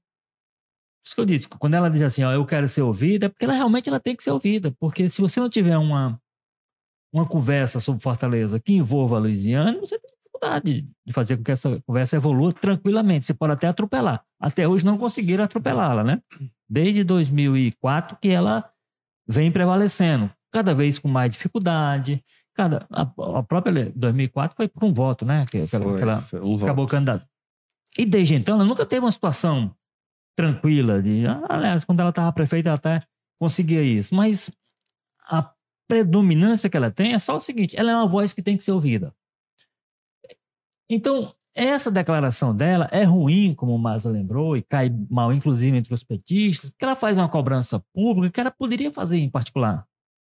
[1.04, 3.30] por isso que eu disse, quando ela diz assim, ó, eu quero ser ouvida, é
[3.30, 6.18] porque ela realmente ela tem que ser ouvida, porque se você não tiver uma,
[7.13, 11.52] uma conversa sobre Fortaleza que envolva a Louisiana, você tem dificuldade de fazer com que
[11.52, 13.26] essa conversa evolua tranquilamente.
[13.26, 14.24] Você pode até atropelar.
[14.39, 16.22] Até hoje não conseguiram atropelá-la, né?
[16.70, 18.70] Desde 2004 que ela
[19.28, 22.24] vem prevalecendo, cada vez com mais dificuldade.
[22.56, 23.02] Cada, a,
[23.39, 25.46] a própria 2004 foi por um voto, né?
[25.50, 26.63] Que, Foi- que ela foi um voto.
[26.66, 27.28] acabou candidata.
[27.98, 29.74] E desde então, ela nunca teve uma situação
[30.36, 31.02] tranquila.
[31.02, 33.04] De, ah, aliás, quando ela estava prefeita, ela até
[33.39, 34.13] conseguia isso.
[34.15, 34.52] Mas
[35.28, 35.54] a
[35.88, 38.63] predominância que ela tem é só o seguinte: ela é uma voz que tem que
[38.63, 39.13] ser ouvida.
[40.89, 45.93] Então, essa declaração dela é ruim, como o Maza lembrou, e cai mal, inclusive, entre
[45.93, 49.88] os petistas, porque ela faz uma cobrança pública que ela poderia fazer em particular.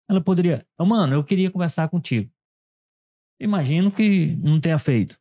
[0.10, 2.30] Ela poderia, "Ô, mano, eu queria conversar contigo.
[3.40, 5.21] Imagino que não tenha feito.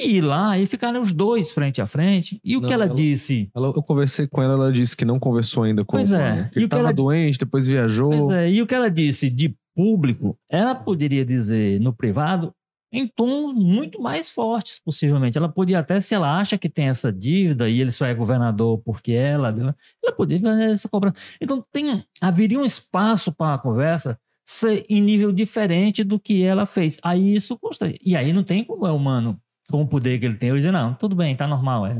[0.00, 2.40] E ir lá e ficarem os dois frente a frente.
[2.44, 3.48] E o Não, que ela, ela- disse?
[3.54, 6.18] Ela- eu conversei com ela, ela disse que não conversou ainda com Pois o é,
[6.18, 8.10] Mano, que e ele o que estava disse- doente, depois viajou.
[8.10, 12.52] Pois é, e o que ela disse de público, ela poderia dizer no privado
[12.92, 15.36] em tons muito mais fortes, possivelmente.
[15.36, 18.78] Ela podia até, se ela acha que tem essa dívida e ele só é governador
[18.84, 21.16] porque ela, deu- ela poderia fazer essa cobrança.
[21.40, 26.66] Então, tem, haveria um espaço para a conversa ser em nível diferente do que ela
[26.66, 26.96] fez.
[27.02, 27.92] Aí isso custa.
[28.04, 30.72] E aí não tem como é humano, com o poder que ele tem, eu dizer,
[30.72, 31.94] não, tudo bem, tá normal, é,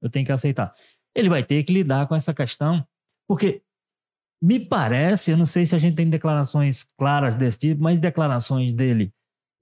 [0.00, 0.74] eu tenho que aceitar.
[1.14, 2.86] Ele vai ter que lidar com essa questão,
[3.28, 3.62] porque
[4.42, 8.72] me parece, eu não sei se a gente tem declarações claras desse tipo, mas declarações
[8.72, 9.12] dele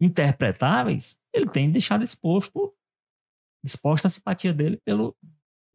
[0.01, 2.73] interpretáveis, ele tem deixado exposto,
[3.63, 5.15] exposta a simpatia dele pelo,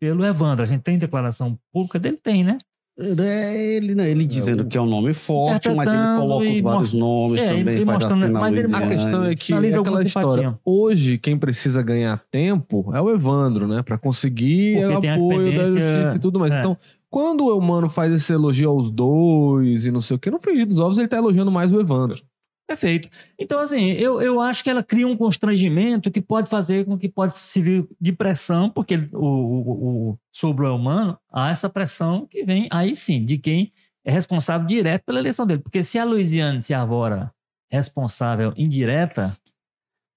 [0.02, 0.64] pelo Evandro.
[0.64, 2.18] A gente tem declaração pública dele?
[2.18, 2.58] Tem, né?
[2.98, 4.10] É ele, né?
[4.10, 7.42] ele dizendo o- que é um nome forte, mas ele coloca os vários mostra- nomes
[7.42, 10.44] é, também, faz mostrando- mas ele- A questão é que é aquela história.
[10.44, 10.60] simpatia.
[10.64, 13.82] Hoje, quem precisa ganhar tempo é o Evandro, né?
[13.84, 16.54] Pra conseguir Porque o apoio da justiça e tudo mais.
[16.54, 16.60] é.
[16.60, 16.78] Então,
[17.10, 20.66] quando o Eumano faz esse elogio aos dois e não sei o que, no frigir
[20.66, 22.22] dos ovos ele tá elogiando mais o Evandro.
[22.68, 23.10] Perfeito.
[23.38, 27.08] Então, assim, eu, eu acho que ela cria um constrangimento que pode fazer com que
[27.08, 32.44] pode servir de pressão, porque o, o, o- sobre o humano há essa pressão que
[32.44, 33.72] vem, aí sim, de quem
[34.04, 35.62] é responsável direto pela eleição dele.
[35.62, 37.32] Porque se a Luiziane se arvora
[37.72, 39.38] responsável indireta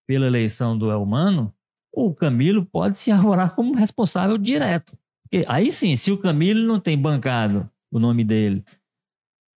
[0.07, 1.53] pela eleição do Elmano,
[1.93, 4.97] o Camilo pode se arvorar como responsável direto.
[5.23, 8.65] Porque aí sim, se o Camilo não tem bancado o nome dele,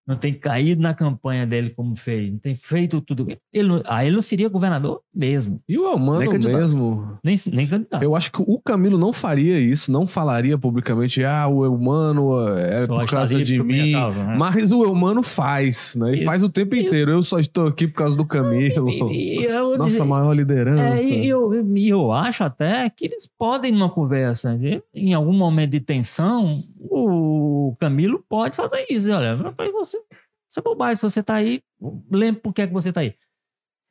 [0.07, 4.07] não tem caído na campanha dele como fez, não tem feito tudo, ele não- aí
[4.07, 7.17] ele não seria governador mesmo, E o Eumano Nem mesmo.
[7.23, 8.03] nem, nem candidato.
[8.03, 12.85] Eu acho que o Camilo não faria isso, não falaria publicamente, ah, o Eumano é
[12.87, 13.91] Só por causa de mim.
[13.93, 14.35] causa, né?
[14.37, 16.15] Mas o Eumano faz, né?
[16.15, 17.11] E E- faz o tempo inteiro.
[17.11, 18.89] Eu só estou aqui por causa do Camilo.
[18.89, 21.01] E- e eu- Nossa maior liderança.
[21.01, 24.81] É, e eu, e eu acho até que eles podem, numa conversa, né?
[24.93, 29.11] em algum momento de tensão, o Camilo pode fazer isso.
[29.11, 30.03] Olha, rapaz, você,
[30.49, 31.61] você é bobagem, se você tá aí,
[32.09, 33.15] lembre por que, é que você tá aí.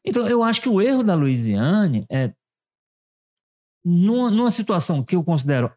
[0.04, 2.32] Então, eu acho que o erro da Luiziane é,
[3.84, 5.72] numa, numa situação que eu considero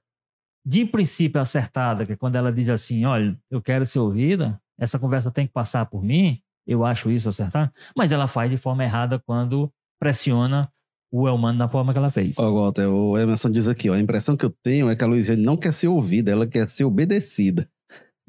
[0.66, 4.98] de princípio acertada, que é quando ela diz assim, olha, eu quero ser ouvida, essa
[4.98, 8.84] conversa tem que passar por mim, eu acho isso acertado, mas ela faz de forma
[8.84, 10.72] errada quando pressiona
[11.12, 12.40] o Elmano da forma que ela fez.
[12.40, 15.08] Ó, Walter, o Emerson diz aqui, ó, a impressão que eu tenho é que a
[15.08, 17.70] Luiziane não quer ser ouvida, ela quer ser obedecida.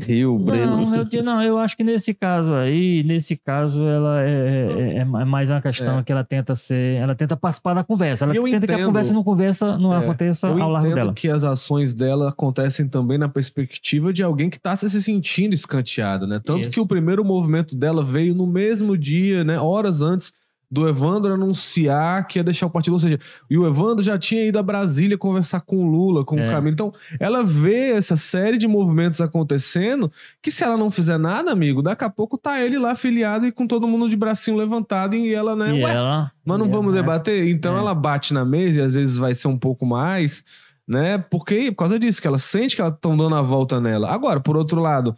[0.09, 0.87] E o Breno...
[0.87, 5.05] Não, eu, não, eu acho que nesse caso aí, nesse caso, ela é, é- é
[5.05, 6.03] mais uma questão É.
[6.03, 8.87] que ela tenta ser, ela tenta participar da conversa, ela Eu tenta que a entendo.
[8.87, 11.13] conversa não conversa, não É, aconteça Eu ao largo entendo dela.
[11.15, 16.27] que as ações dela acontecem também na perspectiva de alguém que está se sentindo escanteado,
[16.27, 16.41] né?
[16.45, 16.71] Tanto Isso.
[16.71, 19.61] que o primeiro movimento dela veio no mesmo dia, né?
[19.61, 20.33] Horas antes
[20.75, 22.95] do Evandro anunciar que ia deixar o partido.
[22.95, 26.37] Ou seja, e o Evandro já tinha ido a Brasília conversar com o Lula, com
[26.39, 26.47] É.
[26.47, 26.73] o Camilo.
[26.75, 30.11] Então, ela vê essa série de movimentos acontecendo
[30.43, 33.53] que se ela não fizer nada, amigo, daqui a pouco tá ele lá afiliado e
[33.53, 35.71] com todo mundo de bracinho levantado e ela, né?
[35.79, 37.49] E Ué, ela, mas não e vamos ela- debater?
[37.49, 37.79] Então É.
[37.79, 40.43] ela bate na mesa e às vezes vai ser um pouco mais,
[40.89, 41.19] né?
[41.31, 44.11] Porque por causa disso, que ela sente que ela estão dando a volta nela.
[44.11, 45.15] Agora, por outro lado,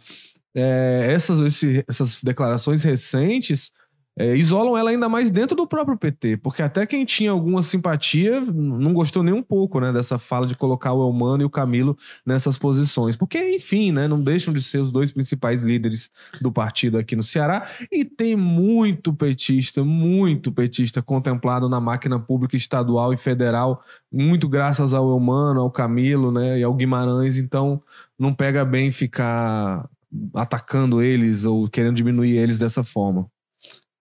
[0.55, 3.71] é, essas, esse- essas declarações recentes
[4.17, 8.41] é, isolam ela ainda mais dentro do próprio PT, porque até quem tinha alguma simpatia
[8.41, 11.95] não gostou nem um pouco, né, dessa fala de colocar o Elmano e o Camilo
[12.25, 16.09] nessas posições, porque enfim, né, não deixam de ser os dois principais líderes
[16.41, 17.67] do partido aqui no Ceará.
[17.91, 24.95] E tem muito petista, muito petista contemplado na máquina pública estadual e federal, muito graças
[24.95, 27.79] ao Elmano, ao Camilo, né, e ao Guimarães, então
[28.17, 29.87] não pega bem ficar
[30.33, 33.29] atacando eles ou querendo diminuir eles dessa forma.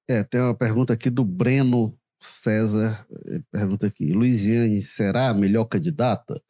[0.09, 3.07] É, tem uma pergunta aqui do Breno César.
[3.25, 6.41] Ele Pergunta aqui: Luiziane será a melhor candidata?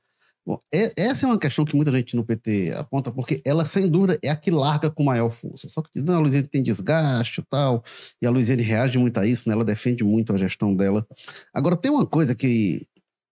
[0.47, 3.91] Bom, é- essa é uma questão que muita gente no PT aponta, porque ela, sem
[3.91, 5.69] dúvida, é a que larga com maior força.
[5.69, 7.83] Só que diz, não, a Luiziane tem desgaste e tal,
[8.23, 9.55] e a Luiziane reage muito a isso, né?
[9.55, 11.05] ela defende muito a gestão dela.
[11.53, 12.87] Agora, tem uma coisa que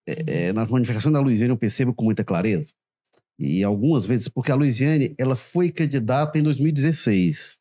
[0.09, 2.75] é, é, nas manifestações da Luiziane eu percebo com muita clareza,
[3.39, 7.59] e algumas vezes, porque a Luiziane ela foi candidata em 2016.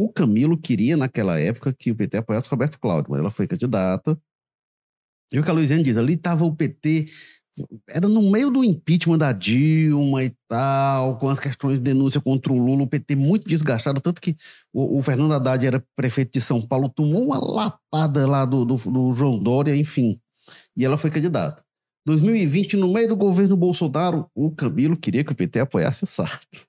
[0.00, 4.18] O Camilo queria, naquela época, que o PT apoiasse Roberto Cláudio, mas ela foi candidata.
[5.30, 7.04] E o que a Luiziane diz, ali estava o PT,
[7.86, 12.50] era no meio do impeachment da Dilma e tal, com as questões de denúncia contra
[12.50, 14.34] o Lula, o PT muito desgastado, tanto que
[14.72, 18.76] o, o Fernando Haddad era prefeito de São Paulo, tomou uma lapada lá do, do,
[18.76, 20.18] do João Dória, enfim,
[20.74, 21.62] e ela foi candidata.
[22.06, 26.66] 2020, no meio do governo Bolsonaro, o Camilo queria que o PT apoiasse o Sarto.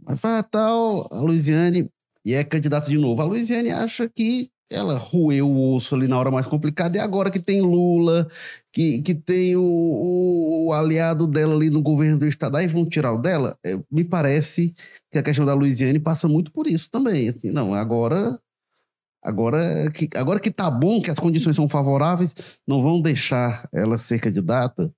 [0.00, 1.88] Mas vai tal, a Luiziane
[2.30, 3.20] e é candidata de novo.
[3.22, 7.30] A Luiziane acha que ela roeu o osso ali na hora mais complicada, e agora
[7.30, 8.28] que tem Lula,
[8.72, 12.86] que, que tem o, o- o aliado dela ali no governo do estado, aí vão
[12.86, 14.74] tirar o dela, é, me parece
[15.10, 17.28] que a questão da Luiziane passa muito por isso também.
[17.28, 18.38] Assim, não, agora.
[19.22, 22.34] Agora que, agora que tá bom, que as condições são favoráveis,
[22.66, 24.92] não vão deixar ela ser candidata.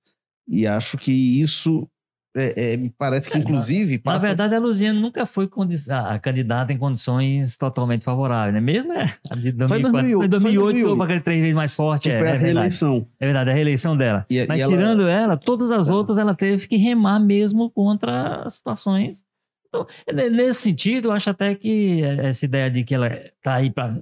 [0.47, 1.87] E acho que isso
[2.35, 5.91] é, é, me parece que, É, inclusive, Na passa verdade, a Luziane nunca foi condi-
[5.91, 8.61] a candidata em condições totalmente favoráveis, né?
[8.61, 10.89] Mesmo é, de 2004, Só em 2008, foi só em 2008 que 2008.
[10.89, 12.09] houve aquele três vezes mais forte.
[12.09, 12.45] É, foi a é verdade.
[12.53, 13.07] reeleição.
[13.19, 14.25] É verdade, a reeleição dela.
[14.29, 15.93] E, Mas e ela- tirando ela, todas as Tá.
[15.93, 19.23] outras ela teve que remar mesmo contra as situações.
[19.67, 23.09] Então, ne- nesse sentido, eu acho até que essa ideia de que ela
[23.43, 24.01] tá aí para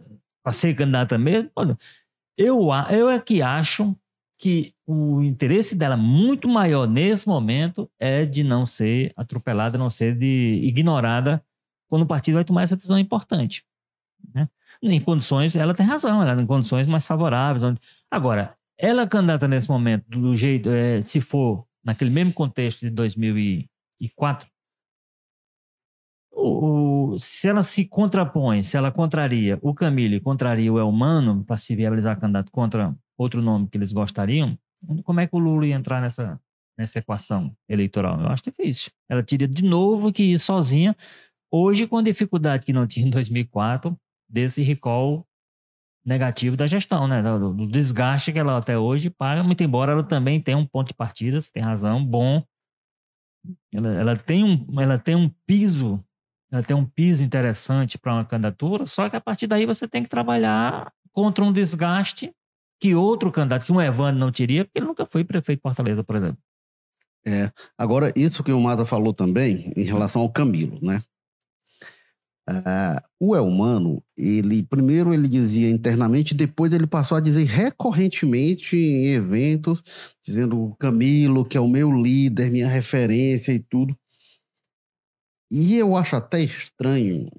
[0.52, 1.50] ser candidata mesmo,
[2.38, 3.96] eu, eu é que acho
[4.40, 10.16] que o interesse dela muito maior nesse momento é de não ser atropelada, não ser
[10.16, 11.46] de, ignorada
[11.88, 13.64] quando o partido vai tomar essa decisão importante.
[14.34, 14.50] Né?
[14.82, 17.64] Em condições, ela tem razão, ela em condições mais favoráveis.
[17.64, 17.80] Onde...
[18.10, 24.50] Agora, ela candidata nesse momento, do jeito, é, se for naquele mesmo contexto de 2004,
[26.32, 31.58] o, o, se ela se contrapõe, se ela contraria o Camille contraria o Elmano para
[31.58, 34.58] se viabilizar candidato contra outro nome que eles gostariam,
[35.04, 36.40] como é que o Lula ia entrar nessa,
[36.78, 38.20] nessa equação eleitoral?
[38.20, 38.92] Eu acho difícil.
[39.10, 40.96] Ela teria de novo que ir sozinha,
[41.52, 43.98] hoje com a dificuldade que não tinha em 2004,
[44.30, 45.26] desse recall
[46.06, 47.22] negativo da gestão, né?
[47.22, 50.90] Do, do, desgaste que ela até hoje paga, muito embora ela também tenha um ponto
[50.90, 52.44] de partida, você tem razão, bom.
[53.74, 56.04] Ela, ela, tem, um, ela tem um piso,
[56.52, 60.04] ela tem um piso interessante para uma candidatura, só que a partir daí você tem
[60.04, 62.34] que trabalhar contra um desgaste
[62.80, 66.04] que outro candidato, que um Evandro não teria, porque ele nunca foi prefeito de Fortaleza,
[66.04, 66.38] por exemplo.
[67.28, 67.52] É.
[67.78, 71.04] Agora, isso que o Mata falou também, em relação ao Camilo, né?
[72.50, 79.10] Uh, o Elmano, ele primeiro ele dizia internamente, depois ele passou a dizer recorrentemente em
[79.10, 79.84] eventos,
[80.26, 83.96] dizendo Camilo, que é o meu líder, minha referência e tudo.
[85.52, 87.30] E eu acho até estranho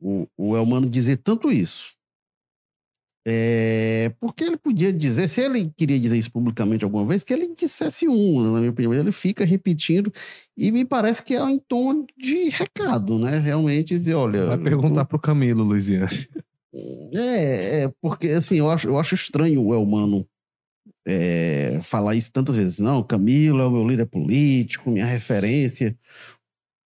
[0.00, 1.92] o, o Elmano dizer tanto isso.
[3.32, 7.54] É, porque ele podia dizer, se ele queria dizer isso publicamente alguma vez, que ele
[7.54, 8.92] dissesse um, na minha opinião.
[8.92, 10.12] Ele fica repetindo
[10.56, 13.38] e me parece que é em tom de recado, né?
[13.38, 14.46] Realmente dizer, olha.
[14.46, 16.28] Vai perguntar pro Camilo, Luiziane.
[16.74, 20.26] É, é, porque assim, eu acho, eu acho estranho o Elmano
[21.06, 22.80] é, falar isso tantas vezes.
[22.80, 25.96] Não, Camilo é o meu líder político, minha referência.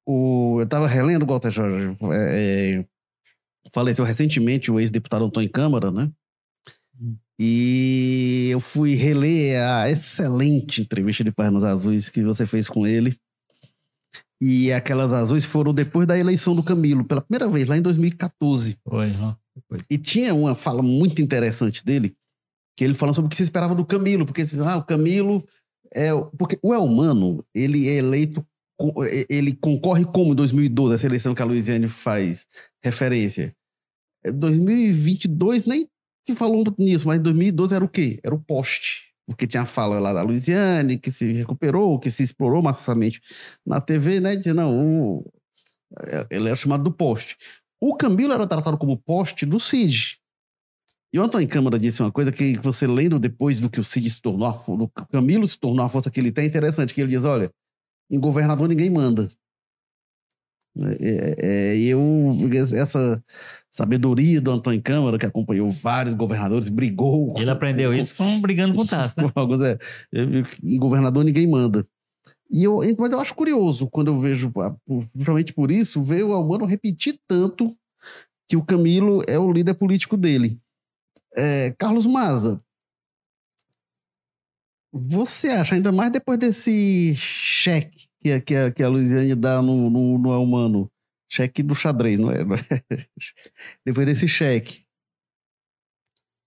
[0.07, 1.97] O, eu tava relendo o Walter Jorge.
[2.13, 2.85] É,
[3.73, 6.11] faleceu recentemente o ex-deputado Antônio Câmara, né?
[7.39, 13.17] E eu fui reler a excelente entrevista de Pernas Azuis que você fez com ele.
[14.41, 18.77] E aquelas azuis foram depois da eleição do Camilo, pela primeira vez, lá em 2014.
[18.87, 19.35] Foi, huh?
[19.89, 22.15] E tinha uma fala muito interessante dele,
[22.77, 25.47] que ele falando sobre o que se esperava do Camilo, porque ah, o Camilo
[25.93, 26.11] é.
[26.37, 28.45] Porque o Elmano, ele é eleito.
[29.29, 32.45] Ele concorre como em 2012, essa eleição que a Luiziane faz
[32.83, 33.55] referência.
[34.25, 35.89] 2022 é, nem
[36.27, 38.19] se falou nisso, mas em 2012 era o quê?
[38.23, 39.13] Era o poste.
[39.27, 43.21] Porque tinha a fala lá da Luiziane, que se recuperou, que se explorou maciçamente
[43.65, 44.37] na TV, né?
[44.37, 45.33] Dizendo, não, o...
[46.07, 47.37] É, ele era chamado do poste.
[47.81, 50.19] O Camilo era tratado como poste do Cid.
[51.13, 54.11] E o Antônio Câmara disse uma coisa que você lendo depois do que o Cid
[54.11, 57.11] se tornou, do Camilo se tornou a força que ele tem, é interessante, que ele
[57.11, 57.51] diz, olha,
[58.11, 59.29] em governador ninguém manda.
[61.01, 62.37] É, é, eu,
[62.75, 63.23] essa
[63.71, 67.35] sabedoria do Antônio Câmara, que acompanhou vários governadores, brigou.
[67.39, 69.31] Ele aprendeu com, isso com, brigando com o Tasso, né?
[69.35, 69.79] alguns, é,
[70.63, 71.87] em governador ninguém manda.
[72.51, 74.53] E eu, mas eu acho curioso quando eu vejo,
[75.15, 77.77] justamente por isso, ver o Albano repetir tanto
[78.49, 80.61] que o Camilo é o líder político dele.
[81.37, 82.61] É, Carlos Maza,
[84.93, 89.91] você acha, ainda mais depois desse cheque que, que, a, que a Luiziane dá no,
[89.91, 90.91] no, no Humano.
[91.31, 92.39] Cheque do xadrez, não é?
[93.85, 94.85] Depois desse cheque.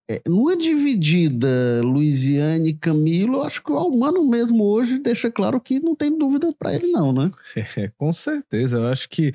[0.10, 5.82] É, numa dividida Luiziane e Camilo, acho que o Almano mesmo hoje deixa claro que
[5.82, 7.30] não tem dúvida para ele, não, né?
[7.78, 8.78] É, com certeza.
[8.78, 9.34] Eu acho que.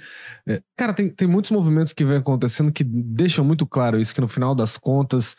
[0.48, 4.20] É, cara, tem, tem muitos movimentos que vem acontecendo que deixam muito claro isso, que
[4.20, 5.37] no final das contas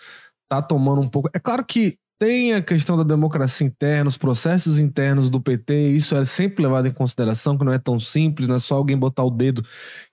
[0.47, 1.29] tá tomando um pouco.
[1.33, 6.15] É claro que tem a questão da democracia interna, os processos internos do PT, isso
[6.15, 9.23] é sempre levado em consideração, que não é tão simples, não é só alguém botar
[9.23, 9.63] o dedo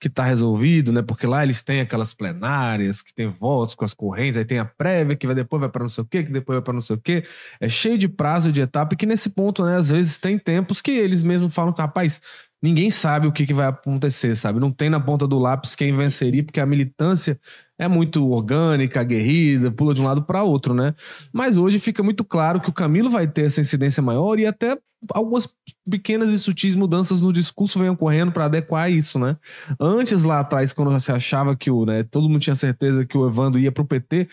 [0.01, 1.03] que está resolvido, né?
[1.03, 4.65] Porque lá eles têm aquelas plenárias que tem votos com as correntes, aí tem a
[4.65, 6.81] prévia que vai depois vai para não sei o quê, que depois vai para não
[6.81, 7.25] sei o quê.
[7.61, 10.81] É cheio de prazo de etapa e que nesse ponto, né, às vezes tem tempos
[10.83, 12.21] que eles mesmos falam que, rapaz,
[12.63, 14.61] ninguém sabe o que, que vai acontecer, sabe?
[14.61, 17.39] Não tem na ponta do lápis quem venceria, porque a militância
[17.81, 20.95] é muito orgânica, aguerrida, pula de um lado para outro, né?
[21.33, 24.77] Mas hoje fica muito claro que o Camilo vai ter essa incidência maior e até
[25.15, 25.49] algumas
[25.91, 29.35] pequenas e sutis mudanças no discurso vêm ocorrendo para adequar isso, né?
[29.81, 33.27] Antes lá atrás, quando você achava que o, né, todo mundo tinha certeza que o
[33.27, 34.29] Evandro ia pro PT,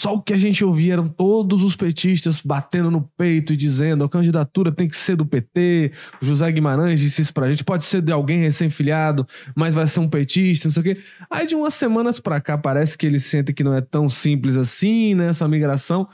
[0.00, 4.02] só o que a gente ouvia eram todos os petistas batendo no peito e dizendo
[4.02, 5.92] a candidatura tem que ser do PT.
[6.22, 7.62] O José Guimarães disse isso pra gente.
[7.62, 11.02] Pode ser de alguém recém-filiado, mas vai ser um petista, não sei o quê.
[11.30, 14.56] Aí de umas semanas pra cá parece que eles sentem que não é tão simples
[14.56, 15.28] assim, né?
[15.28, 16.08] Essa migração.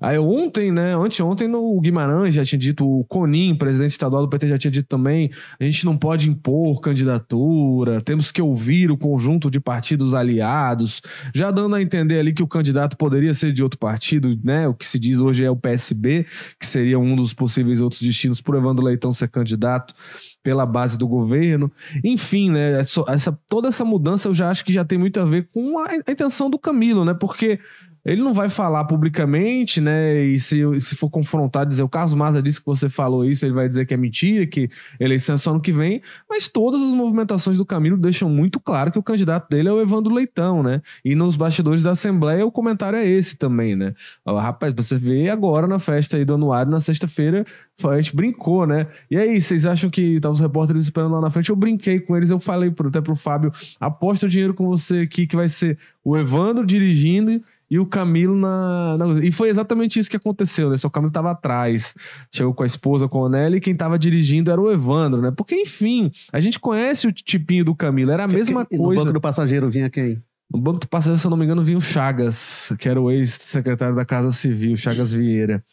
[0.00, 0.94] Aí ontem, né?
[0.94, 4.86] Anteontem, o Guimarães já tinha dito, o Conim, presidente estadual do PT, já tinha dito
[4.88, 11.00] também: a gente não pode impor candidatura, temos que ouvir o conjunto de partidos aliados,
[11.34, 14.68] já dando a entender ali que o candidato poderia ser de outro partido, né?
[14.68, 16.26] O que se diz hoje é o PSB,
[16.58, 19.94] que seria um dos possíveis outros destinos por Evandro Leitão ser candidato
[20.42, 21.72] pela base do governo.
[22.04, 22.78] Enfim, né?
[22.78, 25.96] Essa, toda essa mudança eu já acho que já tem muito a ver com a
[25.96, 27.14] intenção do Camilo, né?
[27.14, 27.58] Porque
[28.06, 30.22] ele não vai falar publicamente, né?
[30.22, 33.52] E se, se for confrontado, dizer o Carlos Maza disse que você falou isso, ele
[33.52, 36.00] vai dizer que é mentira, que eleição é só no que vem.
[36.30, 39.80] Mas todas as movimentações do Camilo deixam muito claro que o candidato dele é o
[39.80, 40.80] Evandro Leitão, né?
[41.04, 43.92] E nos bastidores da Assembleia o comentário é esse também, né?
[44.24, 47.44] Rapaz, você vê agora na festa aí do anuário, na sexta-feira,
[47.84, 48.86] a gente brincou, né?
[49.10, 51.50] E aí, vocês acham que estavam os repórteres esperando lá na frente?
[51.50, 55.26] Eu brinquei com eles, eu falei até pro Fábio: aposta o dinheiro com você aqui,
[55.26, 60.08] que vai ser o Evandro dirigindo e o Camilo na, na, E foi exatamente isso
[60.08, 60.76] que aconteceu, né?
[60.76, 61.94] Só o Camilo tava atrás.
[62.32, 65.32] Chegou com a esposa, com a Nelly, e quem tava dirigindo era o Evandro, né?
[65.36, 69.00] Porque, enfim, a gente conhece o tipinho do Camilo, era a mesma que, coisa.
[69.00, 70.22] No banco do passageiro vinha quem?
[70.50, 73.10] No banco do passageiro, se eu não me engano, vinha o Chagas, que era o
[73.10, 75.64] ex-secretário da Casa Civil, Chagas Vieira.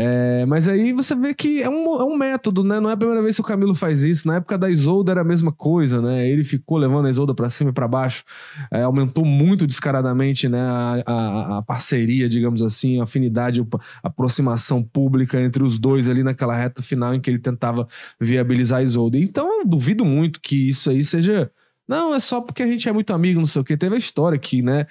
[0.00, 2.78] É, mas aí você vê que é um, é um método, né?
[2.78, 4.28] Não é a primeira vez que o Camilo faz isso.
[4.28, 6.28] Na época da Isolda era a mesma coisa, né?
[6.28, 8.22] Ele ficou levando a Isolda para cima e para baixo.
[8.70, 10.60] É, aumentou muito descaradamente né?
[10.60, 16.22] A, a, a, parceria, digamos assim, a afinidade, a aproximação pública entre os dois ali
[16.22, 17.88] naquela reta final em que ele tentava
[18.20, 19.18] viabilizar a Isolda.
[19.18, 21.50] Então eu duvido muito que isso aí seja.
[21.88, 23.74] Não, é só porque a gente é muito amigo, não sei o quê.
[23.74, 24.86] Teve a história aqui, né?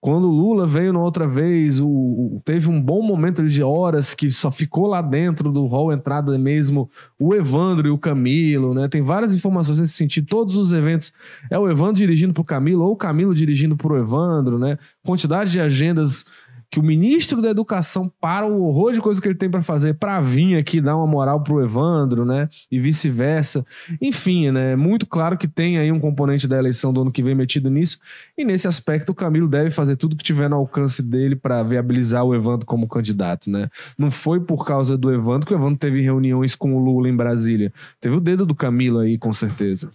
[0.00, 4.14] Quando o Lula veio na outra vez, o, o, teve um bom momento de horas
[4.14, 6.88] que só ficou lá dentro do hall entrada mesmo
[7.18, 8.88] o Evandro e o Camilo, né?
[8.88, 10.26] Tem várias informações nesse sentido.
[10.28, 11.12] Todos os eventos
[11.50, 14.78] é o Evandro dirigindo para o Camilo ou o Camilo dirigindo para o Evandro, né?
[15.04, 16.24] Quantidade de agendas
[16.70, 19.94] que o ministro da Educação, para o horror de coisas que ele tem para fazer,
[19.94, 22.48] para vir aqui dar uma moral pro Evandro, né?
[22.70, 23.64] E vice-versa.
[24.00, 24.72] Enfim, né?
[24.72, 27.70] É muito claro que tem aí um componente da eleição do ano que vem metido
[27.70, 27.98] nisso.
[28.36, 32.24] E nesse aspecto, o Camilo deve fazer tudo que tiver no alcance dele para viabilizar
[32.24, 33.70] o Evandro como candidato, né?
[33.96, 37.16] Não foi por causa do Evandro que o Evandro teve reuniões com o Lula em
[37.16, 37.72] Brasília.
[38.00, 39.90] Teve o dedo do Camilo aí, com certeza.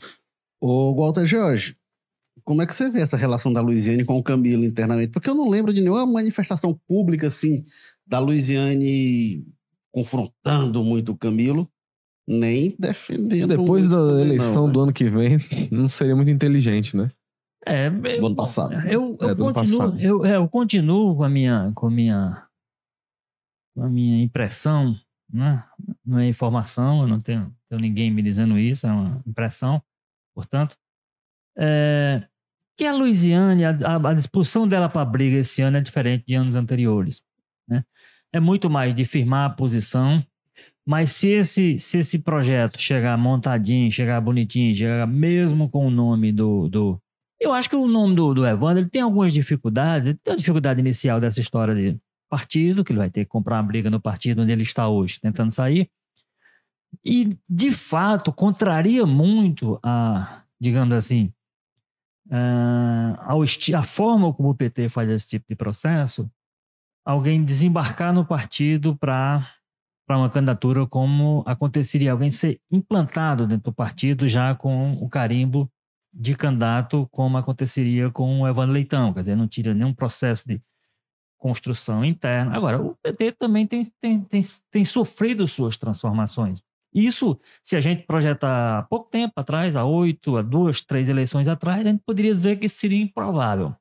[0.59, 1.75] Ô, Walter Jorge,
[2.43, 5.11] como é que você vê essa relação da Luiziane com o Camilo internamente?
[5.11, 7.63] Porque eu não lembro de nenhuma manifestação pública assim
[8.05, 9.45] da Luiziane
[9.91, 11.69] confrontando muito o Camilo,
[12.27, 13.47] nem defendendo.
[13.47, 14.73] Depois da eleição não, né?
[14.73, 15.37] do ano que vem,
[15.71, 17.11] não seria muito inteligente, né?
[17.65, 18.73] É, eu, do ano passado.
[18.87, 22.47] Eu, eu, é, continuo, eu, é, eu continuo com a minha, com a minha,
[23.73, 24.95] com a minha impressão,
[25.31, 25.63] né?
[26.05, 29.81] não é informação, eu não tenho, tenho ninguém me dizendo isso, é uma impressão,
[30.35, 30.75] portanto,
[31.57, 32.27] é,
[32.77, 36.33] que a Louisiane, a, a disposição dela para a briga esse ano é diferente de
[36.33, 37.21] anos anteriores.
[37.67, 37.83] Né?
[38.31, 40.23] É muito mais de firmar a posição,
[40.85, 46.31] mas se esse, se esse projeto chegar montadinho, chegar bonitinho, chegar mesmo com o nome
[46.31, 46.67] do.
[46.67, 46.99] do
[47.39, 50.07] eu acho que o nome do, do Evandro ele tem algumas dificuldades.
[50.07, 51.97] Ele tem a dificuldade inicial dessa história de
[52.29, 55.19] partido, que ele vai ter que comprar uma briga no partido onde ele está hoje,
[55.19, 55.89] tentando sair.
[57.05, 61.31] E, de fato, contraria muito a, digamos assim,
[62.27, 66.29] uh, a forma como o PT faz esse tipo de processo,
[67.05, 69.47] alguém desembarcar no partido para
[70.05, 75.71] para uma candidatura como aconteceria alguém ser implantado dentro do partido já com o carimbo
[76.13, 80.61] de candidato como aconteceria com o Evandro Leitão, quer dizer, não tira nenhum processo de
[81.37, 82.55] construção interna.
[82.55, 86.61] Agora, o PT também tem, tem, tem, tem sofrido suas transformações.
[86.93, 91.47] Isso, se a gente projetar há pouco tempo atrás, há oito, há duas, três eleições
[91.47, 93.75] atrás, a gente poderia dizer que seria improvável.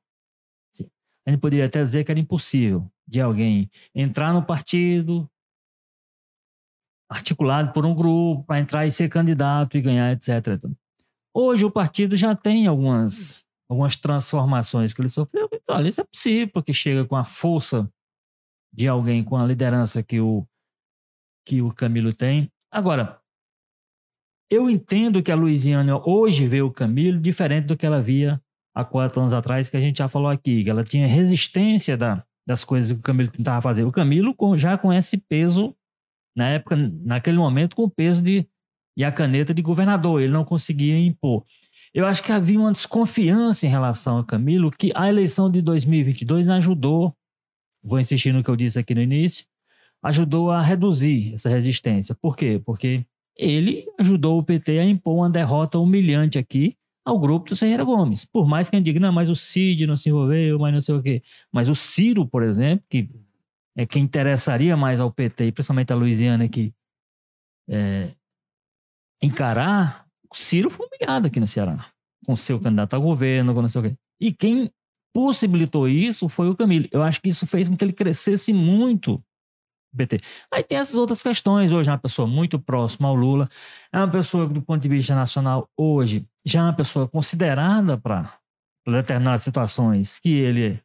[1.25, 5.29] A gente poderia até dizer que era impossível de alguém entrar no partido,
[7.09, 10.65] articulado por um grupo, para entrar e ser candidato e ganhar, etc.
[11.33, 15.49] Hoje o partido já tem algumas, algumas transformações que ele sofreu.
[15.69, 17.89] Olha, isso é possível, porque chega com a força
[18.73, 20.45] de alguém com a liderança que o,
[21.45, 22.51] que o Camilo tem.
[22.73, 23.19] Agora,
[24.51, 28.41] eu entendo que a Luiziana hoje vê o Camilo diferente do que ela via
[28.73, 32.25] há quatro anos atrás, que a gente já falou aqui, que ela tinha resistência da,
[32.47, 33.83] das coisas que o Camilo tentava fazer.
[33.83, 35.75] O Camilo já com esse peso,
[36.35, 38.47] na época, naquele momento, com o peso de
[38.97, 41.45] e a caneta de governador, ele não conseguia impor.
[41.93, 46.49] Eu acho que havia uma desconfiança em relação ao Camilo, que a eleição de 2022
[46.49, 47.15] ajudou,
[47.83, 49.45] vou insistir no que eu disse aqui no início,
[50.03, 52.13] ajudou a reduzir essa resistência.
[52.13, 52.61] Por quê?
[52.63, 56.75] Porque ele ajudou o PT a impor uma derrota humilhante aqui
[57.05, 58.25] ao grupo do Ferreira Gomes.
[58.25, 60.95] Por mais que a diga, não, mas o Cid não se envolveu, mas não sei
[60.95, 61.23] o quê.
[61.51, 63.09] Mas o Ciro, por exemplo, que
[63.75, 66.73] é quem interessaria mais ao PT, principalmente a Louisiana, que
[67.67, 68.11] é,
[69.21, 71.87] encarar, o Ciro foi humilhado aqui no Ceará,
[72.25, 73.95] com seu candidato a governo, com não sei o quê.
[74.19, 74.69] E quem
[75.13, 76.87] possibilitou isso foi o Camilo.
[76.91, 79.23] Eu acho que isso fez com que ele crescesse muito
[79.97, 80.19] PT.
[80.51, 81.71] Aí tem essas outras questões.
[81.71, 83.49] Hoje é uma pessoa muito próxima ao Lula,
[83.91, 88.37] é uma pessoa do ponto de vista nacional, hoje, já é uma pessoa considerada para
[88.85, 90.81] determinadas situações que ele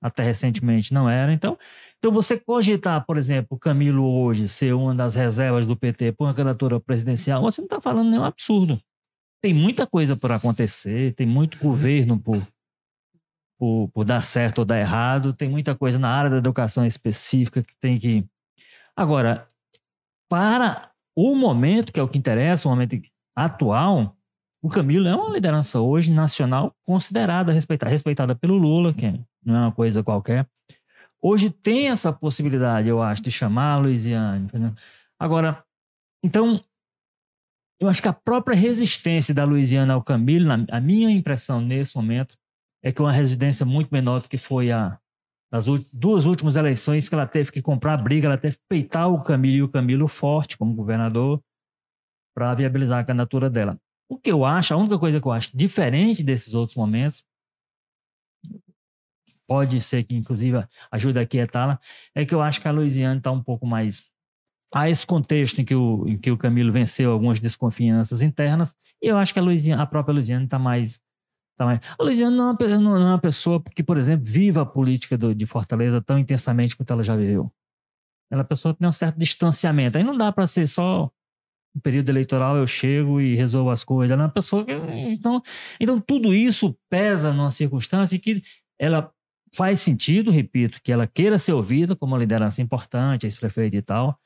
[0.00, 1.32] até recentemente não era.
[1.32, 1.58] Então,
[1.98, 6.34] então você cogitar, por exemplo, Camilo hoje ser uma das reservas do PT por uma
[6.34, 8.80] candidatura presidencial, você não está falando nenhum absurdo.
[9.42, 12.46] Tem muita coisa por acontecer, tem muito governo por,
[13.58, 17.62] por, por dar certo ou dar errado, tem muita coisa na área da educação específica
[17.62, 18.24] que tem que.
[18.98, 19.48] Agora,
[20.28, 23.00] para o momento, que é o que interessa, o momento
[23.32, 24.16] atual,
[24.60, 29.06] o Camilo é uma liderança hoje nacional considerada, respeitada, respeitada pelo Lula, que
[29.44, 30.48] não é uma coisa qualquer.
[31.22, 34.46] Hoje tem essa possibilidade, eu acho, de chamar Luiziane.
[34.46, 34.74] Entendeu?
[35.16, 35.62] Agora,
[36.20, 36.60] então,
[37.78, 42.36] eu acho que a própria resistência da Louisiana ao Camilo, a minha impressão nesse momento,
[42.82, 44.98] é que é uma residência muito menor do que foi a
[45.50, 49.22] das duas últimas eleições que ela teve que comprar briga, ela teve que peitar o
[49.22, 51.42] Camilo e o Camilo forte como governador
[52.34, 53.78] para viabilizar a candidatura dela.
[54.08, 57.22] O que eu acho, a única coisa que eu acho diferente desses outros momentos,
[59.46, 61.80] pode ser que inclusive ajude a quietá-la,
[62.14, 64.02] é que eu acho que a Louisiana está um pouco mais
[64.72, 69.08] há esse contexto em que o, em que o Camilo venceu algumas desconfianças internas, e
[69.08, 71.00] eu acho que a, Louisiana, a própria Louisiana está mais,
[71.58, 71.80] tá mais.
[71.98, 75.18] A Louisiana não é, uma, não é uma pessoa que, por exemplo, viva a política
[75.18, 77.52] do, de Fortaleza tão intensamente quanto ela já viveu.
[78.30, 79.98] Ela é uma pessoa que tem um certo distanciamento.
[79.98, 81.10] Aí não dá para ser só
[81.74, 84.12] um período eleitoral eu chego e resolvo as coisas.
[84.12, 84.72] Ela é uma pessoa que.
[84.72, 85.42] Então,
[85.80, 88.42] então tudo isso pesa numa circunstância que
[88.78, 89.10] ela
[89.54, 94.18] faz sentido, repito, que ela queira ser ouvida como uma liderança importante, ex-prefeito e tal,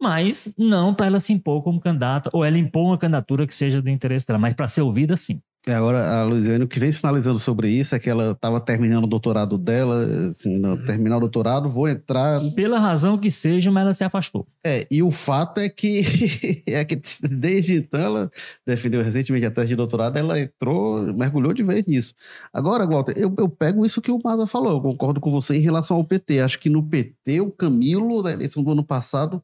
[0.00, 3.82] mas não para ela se impor como candidata, ou ela impor uma candidatura que seja
[3.82, 5.42] do interesse dela, mas para ser ouvida, sim.
[5.66, 9.04] É, agora, a Luiziane, o que vem sinalizando sobre isso é que ela estava terminando
[9.04, 10.84] o doutorado dela, assim, não, uhum.
[10.86, 12.40] terminar o doutorado, vou entrar.
[12.54, 14.46] Pela razão que seja, mas ela se afastou.
[14.64, 16.02] É, e o fato é que,
[16.66, 18.30] é que desde então ela
[18.66, 22.14] defendeu recentemente a tese de doutorado, ela entrou, mergulhou de vez nisso.
[22.54, 25.60] Agora, Walter, eu, eu pego isso que o Maza falou, eu concordo com você em
[25.60, 26.40] relação ao PT.
[26.40, 29.42] Acho que no PT, o Camilo, da eleição do ano passado,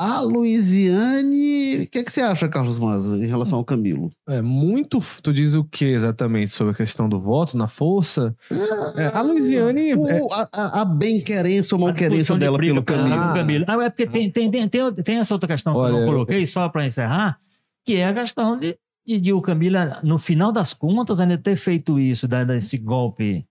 [0.00, 1.82] a Louisiane.
[1.82, 4.10] O que, é que você acha, Carlos Maza, em relação ao Camilo?
[4.26, 4.98] É muito.
[5.22, 8.34] Tu diz o que exatamente sobre a questão do voto na força?
[8.96, 9.94] É, a Louisiane.
[9.94, 10.22] O, é...
[10.54, 13.14] A, a bem-querência ou mal-querência dela pelo Camilo.
[13.14, 13.64] Ah, Camilo.
[13.68, 16.12] Ah, é porque tem, tem, tem, tem, tem essa outra questão Olha, que eu não
[16.12, 17.38] coloquei, só para encerrar,
[17.84, 21.56] que é a questão de, de, de, o Camilo, no final das contas, ainda ter
[21.56, 23.44] feito isso, desse golpe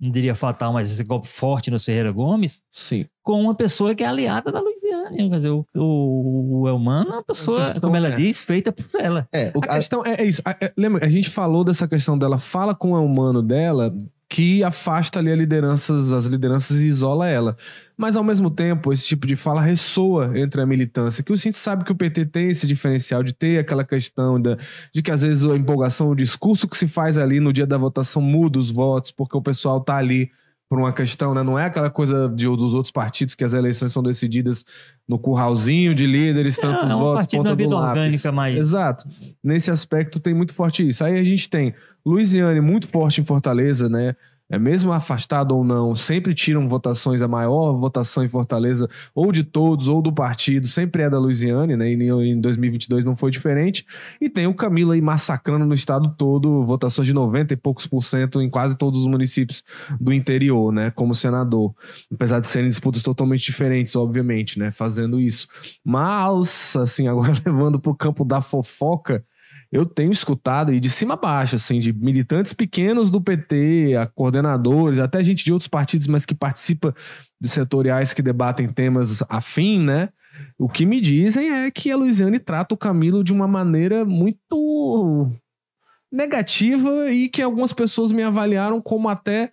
[0.00, 3.06] não diria fatal, mas esse golpe forte no Ferreira Gomes, Sim.
[3.22, 4.62] com uma pessoa que é aliada da
[5.10, 5.30] Louisiana.
[5.30, 8.16] Quer dizer, o, o, o Elmano é uma pessoa, como ela é.
[8.16, 9.28] diz, feita por ela.
[9.32, 10.42] É, o, a, a questão é, é isso.
[10.46, 13.94] É, lembra, a gente falou dessa questão dela, fala com o Elmano dela
[14.30, 17.56] que afasta ali lideranças, as lideranças e isola ela.
[17.96, 21.56] Mas ao mesmo tempo, esse tipo de fala ressoa entre a militância, que a gente
[21.56, 24.56] sabe que o PT tem esse diferencial de ter aquela questão da,
[24.94, 27.76] de que às vezes a empolgação, o discurso que se faz ali no dia da
[27.76, 30.30] votação muda os votos, porque o pessoal tá ali
[30.70, 31.42] por uma questão, né?
[31.42, 34.64] Não é aquela coisa de, dos outros partidos que as eleições são decididas
[35.06, 37.14] no curralzinho de líderes, é, tantos é um votos.
[37.16, 38.56] Partido da vida orgânica mais.
[38.56, 39.08] Exato.
[39.42, 41.02] Nesse aspecto tem muito forte isso.
[41.02, 41.74] Aí a gente tem
[42.06, 44.14] Luiziane muito forte em Fortaleza, né?
[44.50, 49.44] É, mesmo afastado ou não, sempre tiram votações, a maior votação em Fortaleza, ou de
[49.44, 51.92] todos, ou do partido, sempre é da Luiziane, né?
[51.92, 53.86] E em 2022 não foi diferente.
[54.20, 58.02] E tem o Camilo aí massacrando no estado todo, votações de 90 e poucos por
[58.02, 59.62] cento em quase todos os municípios
[60.00, 60.90] do interior, né?
[60.90, 61.72] Como senador.
[62.12, 64.72] Apesar de serem disputas totalmente diferentes, obviamente, né?
[64.72, 65.46] Fazendo isso.
[65.84, 69.24] Mas, assim, agora levando para o campo da fofoca,
[69.72, 74.06] eu tenho escutado, e de cima a baixo, assim, de militantes pequenos do PT, a
[74.06, 76.94] coordenadores, até gente de outros partidos, mas que participa
[77.40, 80.08] de setoriais que debatem temas afim, né?
[80.58, 85.30] O que me dizem é que a Luiziane trata o Camilo de uma maneira muito
[86.10, 89.52] negativa e que algumas pessoas me avaliaram como até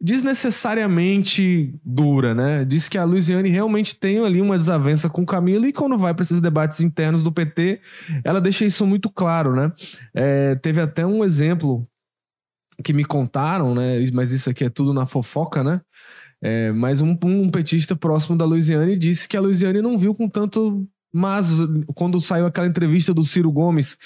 [0.00, 2.64] desnecessariamente dura, né?
[2.64, 6.14] Diz que a Luiziane realmente tem ali uma desavença com o Camilo e quando vai
[6.14, 7.80] para esses debates internos do PT,
[8.24, 9.70] ela deixa isso muito claro, né?
[10.14, 11.82] É, teve até um exemplo
[12.82, 13.98] que me contaram, né?
[14.14, 15.82] Mas isso aqui é tudo na fofoca, né?
[16.42, 20.26] É, mas um, um petista próximo da Luiziane disse que a Luiziane não viu com
[20.26, 21.48] tanto mas
[21.94, 23.98] quando saiu aquela entrevista do Ciro Gomes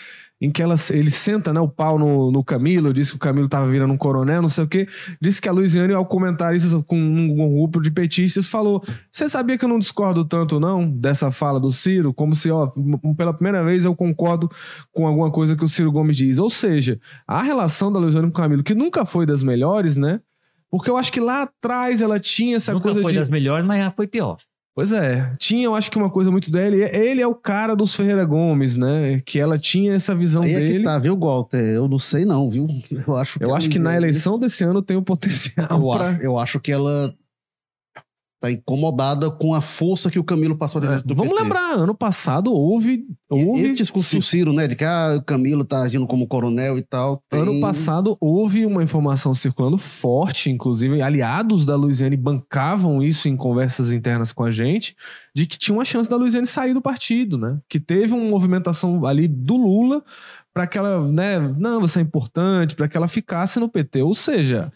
[0.45, 3.49] em que ela, ele senta né, o pau no, no Camilo, diz que o Camilo
[3.49, 4.87] tava virando um coronel, não sei o quê.
[5.19, 9.57] Disse que a Luiziane, ao comentar isso com um, grupo de petistas, falou: Você sabia
[9.57, 12.13] que eu não discordo tanto, não, dessa fala do Ciro?
[12.13, 12.71] Como se, ó,
[13.17, 14.51] pela primeira vez eu concordo
[14.93, 16.39] com alguma coisa que o Ciro Gomes diz.
[16.39, 20.21] Ou seja, a relação da Luiziane com o Camilo, que nunca foi das melhores, né?
[20.71, 23.19] Porque eu acho que lá atrás ela tinha essa Nunca coisa foi de.
[23.19, 24.37] das melhores, mas já foi pior.
[24.75, 26.83] Pois é, tinha, eu acho que uma coisa muito dele.
[26.83, 29.21] Ele é o cara dos Ferreira Gomes, né?
[29.25, 30.79] Que ela tinha essa visão Aí é dele.
[30.79, 31.61] que tá, viu, Walter?
[31.61, 32.67] Eu não sei não, viu?
[33.07, 36.09] Eu acho que, Eu acho que na eleição desse ano tem o potencial Eu, pra.
[36.11, 37.15] acho, eu acho que ela
[38.45, 41.43] tá incomodada com a força que o Camilo passou dentro do É, Vamos PT.
[41.43, 43.05] lembrar, ano passado houve.
[43.31, 44.69] Houve Esse discurso do Ciro, né?
[44.69, 47.23] De que ah, o Camilo tá agindo como coronel e tal.
[47.29, 53.37] tem- Ano passado houve uma informação circulando forte, inclusive aliados da Luiziane bancavam isso em
[53.37, 54.95] conversas internas com a gente,
[55.35, 57.59] de que tinha uma chance da Luiziane sair do partido, né?
[57.69, 60.03] Que teve uma movimentação ali do Lula
[60.53, 64.03] para que ela, né, não, você é importante, para que ela ficasse no PT.
[64.03, 64.71] Ou seja,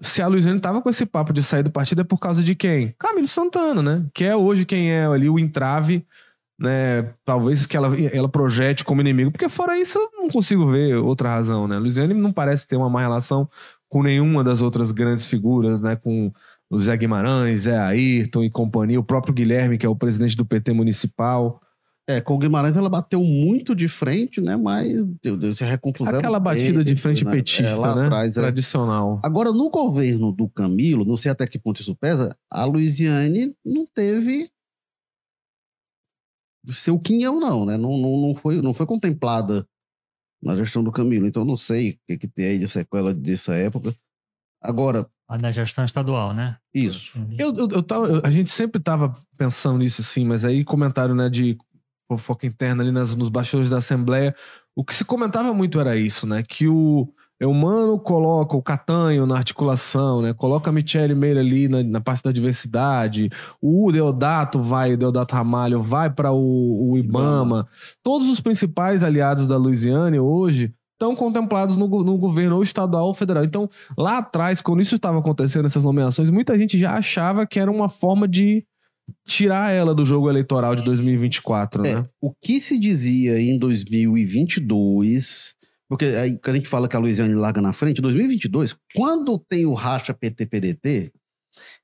[0.00, 2.54] se a Luiziane tava com esse papo de sair do partido é por causa de
[2.54, 2.94] quem?
[2.98, 4.06] Camilo Santana, né?
[4.14, 6.06] Que é hoje quem é ali o entrave
[6.58, 10.96] né, talvez que ela, ela projete como inimigo, porque fora isso eu não consigo ver
[10.96, 11.76] outra razão, né?
[11.76, 13.48] A Luiziane não parece ter uma má relação
[13.88, 15.94] com nenhuma das outras grandes figuras, né?
[15.94, 16.32] Com
[16.68, 20.44] o Zé Guimarães, Zé Ayrton e companhia, o próprio Guilherme, que é o presidente do
[20.44, 21.60] PT municipal.
[22.08, 24.56] É, com o Guimarães ela bateu muito de frente, né?
[24.56, 26.18] Mas deu, deu se recompuseram.
[26.18, 27.30] Aquela batida de frente né?
[27.30, 28.06] petista, É, lá né?
[28.06, 28.40] atrás, é.
[28.40, 29.20] Tradicional.
[29.22, 33.84] Agora, no governo do Camilo, não sei até que ponto isso pesa, a Luiziane não
[33.84, 34.50] teve
[36.66, 37.76] seu quinhão, não, né?
[37.76, 39.66] Não, não, não, foi, não foi contemplada
[40.42, 41.26] na gestão do Camilo.
[41.26, 43.94] Então, não sei o que, que tem aí de sequela dessa época.
[44.62, 46.56] Agora, A da gestão estadual, né?
[46.74, 47.18] isso.
[47.38, 51.14] Eu, eu, eu tava- eu- a gente sempre tava pensando nisso, assim, mas aí comentário,
[51.14, 51.56] né, de
[52.08, 54.34] fofoca interna ali nas, nos bastidores da Assembleia,
[54.74, 59.36] o que se comentava muito era isso, né, que o Eumano coloca o Catanho na
[59.36, 63.30] articulação, né, coloca a Michele Meira ali na, na parte da diversidade,
[63.60, 67.68] o Deodato vai, o Deodato Ramalho vai para o, o Ibama,
[68.02, 73.14] todos os principais aliados da Luiziane hoje estão contemplados no, no governo ou estadual ou
[73.14, 73.44] federal.
[73.44, 77.70] Então, lá atrás, quando isso estava acontecendo, essas nomeações, muita gente já achava que era
[77.70, 78.66] uma forma de
[79.26, 82.06] tirar ela do jogo eleitoral de 2024, É, né?
[82.20, 85.54] o que se dizia em 2022,
[85.88, 89.66] porque aí quando a gente fala que a Luiziane larga na frente, 2022, quando tem
[89.66, 91.12] o racha PT-PDT,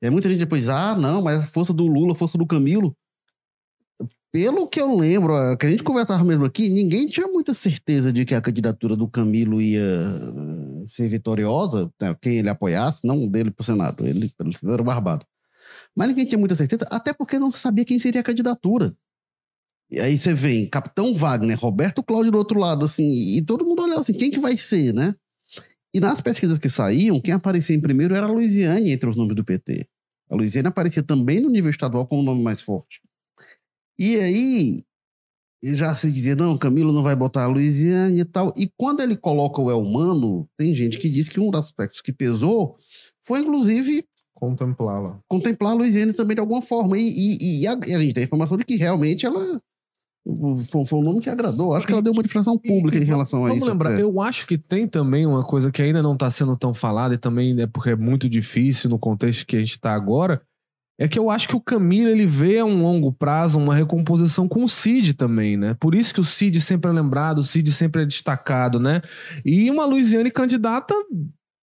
[0.02, 2.96] é muita gente depois, ah, não, mas a força do Lula, a força do Camilo.
[4.32, 8.12] Pelo que eu lembro, a- que a gente conversava mesmo aqui, ninguém tinha muita certeza
[8.12, 9.82] de que a candidatura do Camilo ia
[10.86, 14.84] ser vitoriosa, né, quem ele apoiasse, não dele pro Senado, ele pelo Senado era o
[14.84, 15.24] Barbado.
[15.96, 18.96] Mas ninguém tinha muita certeza, até porque não sabia quem seria a candidatura.
[19.90, 23.82] E aí você vem Capitão Wagner, Roberto Cláudio do outro lado, assim, e todo mundo
[23.82, 25.14] olhava assim, quem que vai ser, né?
[25.94, 29.36] E nas pesquisas que saíam, quem aparecia em primeiro era a Luiziane entre os nomes
[29.36, 29.86] do PT.
[30.28, 33.00] A Luiziane aparecia também no nível estadual como o nome mais forte.
[33.96, 34.78] E aí,
[35.62, 38.52] já se dizia, não, Camilo não vai botar a Luiziane e tal.
[38.56, 42.12] E quando ele coloca o Elmano, tem gente que diz que um dos aspectos que
[42.12, 42.76] pesou
[43.22, 45.18] foi, inclusive, Contemplá-la.
[45.28, 46.98] contemplar a Luiziane também de alguma forma.
[46.98, 49.60] E, e- e a, e a gente tem a informação de que realmente ela
[50.70, 51.74] foi, foi um nome que agradou.
[51.74, 53.70] Acho que ela deu uma manifestação pública em relação a Vamos isso.
[53.70, 54.02] lembrar, até.
[54.02, 57.18] eu acho que tem também uma coisa que ainda não está sendo tão falada, e
[57.18, 60.40] também é porque é muito difícil no contexto que a gente está agora,
[60.98, 64.48] é que eu acho que o Camilo ele vê a um longo prazo uma recomposição
[64.48, 65.74] com o Cid também, né?
[65.78, 69.02] Por isso que o Cid sempre é lembrado, o Cid sempre é destacado, né?
[69.44, 70.94] E uma Luiziane candidata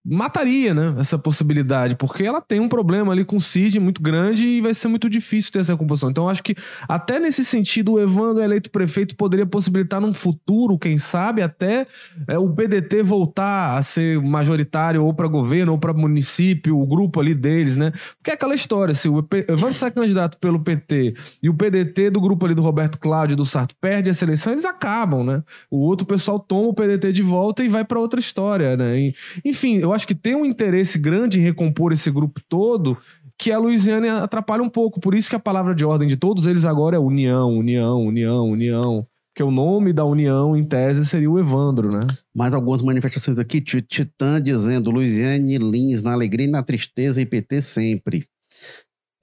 [0.03, 4.47] mataria, né, essa possibilidade, porque ela tem um problema ali com o Cid muito grande
[4.47, 6.09] e vai ser muito difícil ter essa recomposição.
[6.09, 6.55] Então acho que
[6.87, 11.85] até nesse sentido o Evandro eleito prefeito poderia possibilitar num futuro, quem sabe, até
[12.27, 17.19] é, o PDT voltar a ser majoritário ou para governo ou para município, o grupo
[17.19, 17.91] ali deles, né?
[18.17, 22.19] Porque é aquela história, se o Evandro sai candidato pelo PT e o PDT do
[22.19, 25.43] grupo ali do Roberto Cláudio do Sarto perde a seleção, eles acabam, né?
[25.69, 28.99] O outro pessoal toma o PDT de volta e vai para outra história, né?
[28.99, 32.97] E, enfim, eu acho que tem um interesse grande em recompor esse grupo todo
[33.37, 34.99] que a Luiziane atrapalha um pouco.
[34.99, 38.49] Por isso que a palavra de ordem de todos eles agora é união, união, união,
[38.49, 39.07] união.
[39.33, 42.05] Porque o nome da união, em tese, seria o Evandro, né?
[42.35, 43.61] Mais algumas manifestações aqui.
[43.61, 48.27] Ti- Titã dizendo Luiziane Lins na alegria e na tristeza e PT sempre.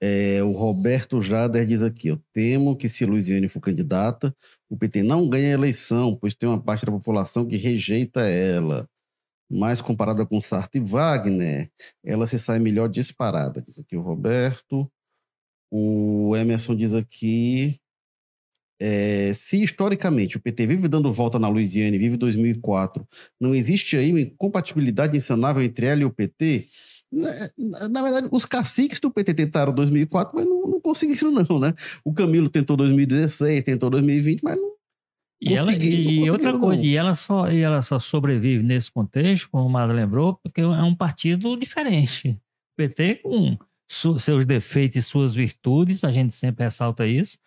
[0.01, 4.33] É, o Roberto Jader diz aqui: Eu temo que se Luiziane for candidata,
[4.69, 8.87] o PT não ganha a eleição, pois tem uma parte da população que rejeita ela.
[9.49, 11.71] Mas comparada com Sarto e Wagner,
[12.03, 14.89] ela se sai melhor disparada, diz aqui o Roberto.
[15.71, 17.79] O Emerson diz aqui.
[18.81, 23.05] é, se historicamente o PT vive dando volta na Louisiana e vive 2004,
[23.39, 26.67] não existe aí uma incompatibilidade insanável entre ela e o PT?
[27.11, 31.73] Na, na verdade, os caciques do PT tentaram 2004, mas não, não conseguiram não, né?
[32.05, 34.71] O Camilo tentou 2016, tentou 2020, mas não,
[35.41, 39.65] e, ela, e outra coisa, e ela, só, e ela só sobrevive nesse contexto, como
[39.65, 42.29] o Mara lembrou, porque é um partido diferente.
[42.29, 47.37] O PT, com seus defeitos e suas virtudes, a gente sempre ressalta isso,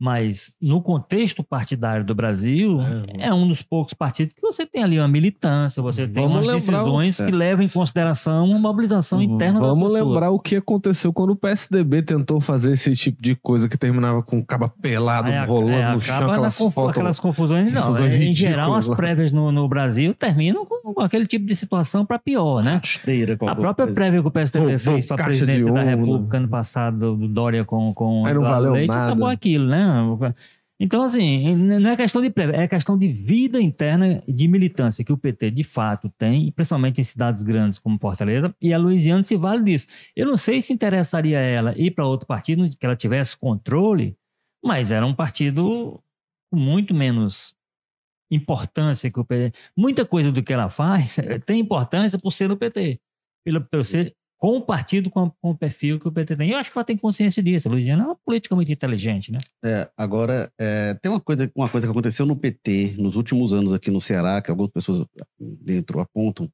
[0.00, 2.78] mas no contexto partidário do Brasil,
[3.18, 6.46] é, um dos poucos partidos que você tem ali uma militância, você tem Vamos umas
[6.46, 7.26] lembrar o- decisões É.
[7.26, 12.02] que levam em consideração uma mobilização interna Vamos lembrar o que aconteceu quando o PSDB
[12.02, 15.92] tentou fazer esse tipo de coisa que terminava com o caba pelado, Aí rolando é,
[15.92, 16.90] no chão, aquelas confu- fotos.
[16.90, 17.82] aquelas confusões, não.
[17.82, 21.56] confusões É, em geral, as prévias no, no Brasil terminam com, com aquele tipo de
[21.56, 22.74] situação para pior, né?
[22.82, 23.34] rasteira.
[23.34, 23.94] A própria coisa.
[24.00, 25.82] prévia que o PSDB Roubou fez para a presidência da.
[25.82, 29.06] República ano passado, do Dória com, com Aí não valeu Leite, nada.
[29.06, 29.87] acabou aquilo, né?
[30.80, 35.12] Então, assim, não é questão de prévia, é questão de vida interna de militância que
[35.12, 39.36] o PT de fato tem, principalmente em cidades grandes como Fortaleza, e a Louisiana se
[39.36, 39.88] vale disso.
[40.14, 44.16] Eu não sei se interessaria ela ir para outro partido que ela tivesse controle,
[44.64, 46.00] mas era um partido
[46.50, 47.56] com muito menos
[48.30, 49.56] importância que o PT.
[49.76, 53.00] Muita coisa do que ela faz eh, tem importância por ser no PT.
[53.44, 56.50] Pelo, pelo ser com o partido com, com o perfil que o PT tem.
[56.50, 57.66] Eu acho que ela tem consciência disso.
[57.68, 59.38] A Luiziana é uma política muito inteligente, né?
[59.64, 63.72] É, agora, é, tem uma coisa, uma coisa que aconteceu no PT nos últimos anos
[63.72, 65.04] aqui no Ceará, que algumas pessoas
[65.38, 66.48] dentro apontam,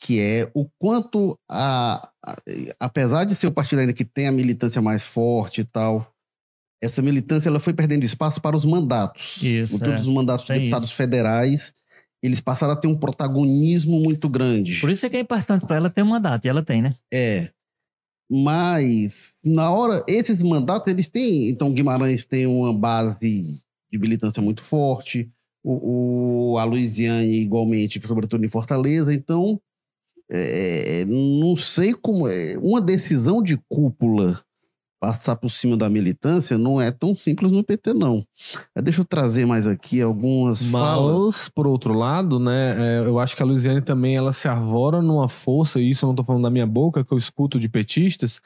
[0.00, 2.36] que é o quanto, a, a-
[2.80, 6.12] apesar de ser o partido ainda que tem a militância mais forte e tal,
[6.82, 9.40] essa militância ela foi perdendo espaço para os mandatos.
[9.42, 10.02] Isso, Todos é.
[10.02, 10.96] os mandatos de deputados isso.
[10.96, 11.72] federais,
[12.22, 14.80] eles passaram a ter um protagonismo muito grande.
[14.80, 16.94] Por isso é que é importante para ela ter um mandato, e ela tem, né?
[17.12, 17.50] É.
[18.30, 21.48] Mas, na hora, esses mandatos, eles têm.
[21.48, 23.60] Então, Guimarães tem uma base
[23.90, 25.30] de militância muito forte,
[25.62, 29.14] o, o- a Luiziane, igualmente, sobretudo em Fortaleza.
[29.14, 29.60] Então,
[30.28, 32.28] é, não sei como.
[32.28, 34.42] É, uma decisão de cúpula
[35.06, 38.26] passar por cima da militância não é tão simples no PT, não.
[38.74, 41.36] É, Deixa eu trazer mais aqui algumas falas.
[41.36, 45.00] Mas, por outro lado, né, é, eu acho que a Luiziane também ela se arvora
[45.00, 47.68] numa força, e isso eu não tô falando da minha boca, que eu escuto de
[47.68, 48.40] petistas,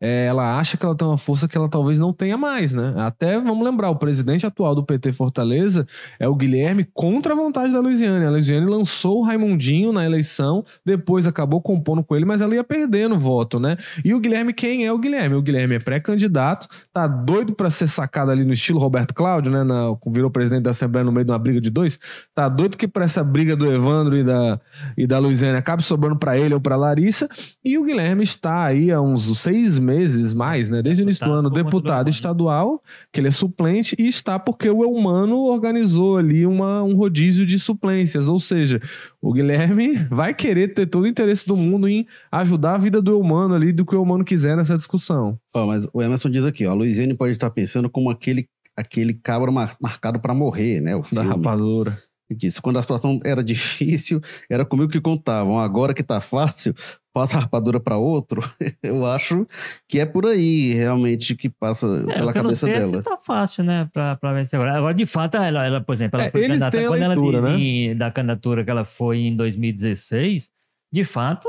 [0.00, 2.94] é, ela acha que ela tem uma força que ela talvez não tenha mais, né?
[2.96, 5.86] Até, vamos lembrar, o presidente atual do PT Fortaleza
[6.18, 8.24] é o Guilherme contra a vontade da Luiziane.
[8.24, 12.64] A Luiziane lançou o Raimundinho na eleição, depois acabou compondo com ele, mas ela ia
[12.64, 13.76] perdendo voto, né?
[14.02, 15.34] E o Guilherme, quem é o Guilherme?
[15.34, 19.62] O Guilherme é pré-candidato, tá doido pra ser sacado ali no estilo Roberto Cláudio, né?
[19.62, 21.98] Na, virou presidente da Assembleia no meio de uma briga de dois.
[22.34, 24.58] Tá doido que pra essa briga do Evandro e da,
[24.96, 27.28] e da Luiziane acabe sobrando pra ele ou pra Larissa.
[27.62, 29.89] E o Guilherme está aí há uns seis meses
[30.34, 30.82] mais, né?
[30.82, 32.08] Desde o início do Deputado ano, do deputado Elmano.
[32.10, 32.82] estadual,
[33.12, 37.58] que ele é suplente, e está porque o Eumano organizou ali uma, um rodízio de
[37.58, 38.28] suplências.
[38.28, 38.80] Ou seja,
[39.20, 43.10] o Guilherme vai querer ter todo o interesse do mundo em ajudar a vida do
[43.12, 45.38] Eumano ali, do que o Eumano quiser nessa discussão.
[45.54, 49.14] Ó, mas o Emerson diz aqui, ó, a Luiziane pode estar pensando como aquele, aquele
[49.14, 50.94] cabra mar- marcado para morrer, né?
[50.96, 51.28] O Da filme.
[51.28, 51.98] rapadura.
[52.30, 55.58] Ele disse, quando a situação era difícil, era comigo que contavam.
[55.58, 56.72] Agora que tá fácil,
[57.12, 58.40] passa a rapadura para outro.
[58.82, 59.46] Eu acho
[59.88, 62.88] que é por aí, realmente, que passa É, pela cabeça sei é dela.
[62.88, 64.76] se tá fácil, né, pra vencer agora.
[64.78, 66.76] Agora, de fato, ela, ela por exemplo, ela É, foi candidata.
[66.86, 67.56] Quando leitura, ela né?
[67.56, 70.50] dizia da candidatura que ela foi em 2016,
[70.92, 71.48] de fato,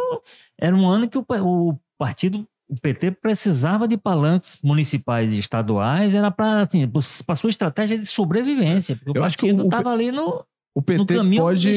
[0.60, 6.16] era um ano que o, o partido, o PT, precisava de palanques municipais e estaduais,
[6.16, 6.88] era para assim,
[7.26, 8.96] para sua estratégia de sobrevivência.
[8.96, 10.46] Porque Eu o acho que partido estava ali no.
[10.74, 11.00] O PT
[11.42, 11.70] pode,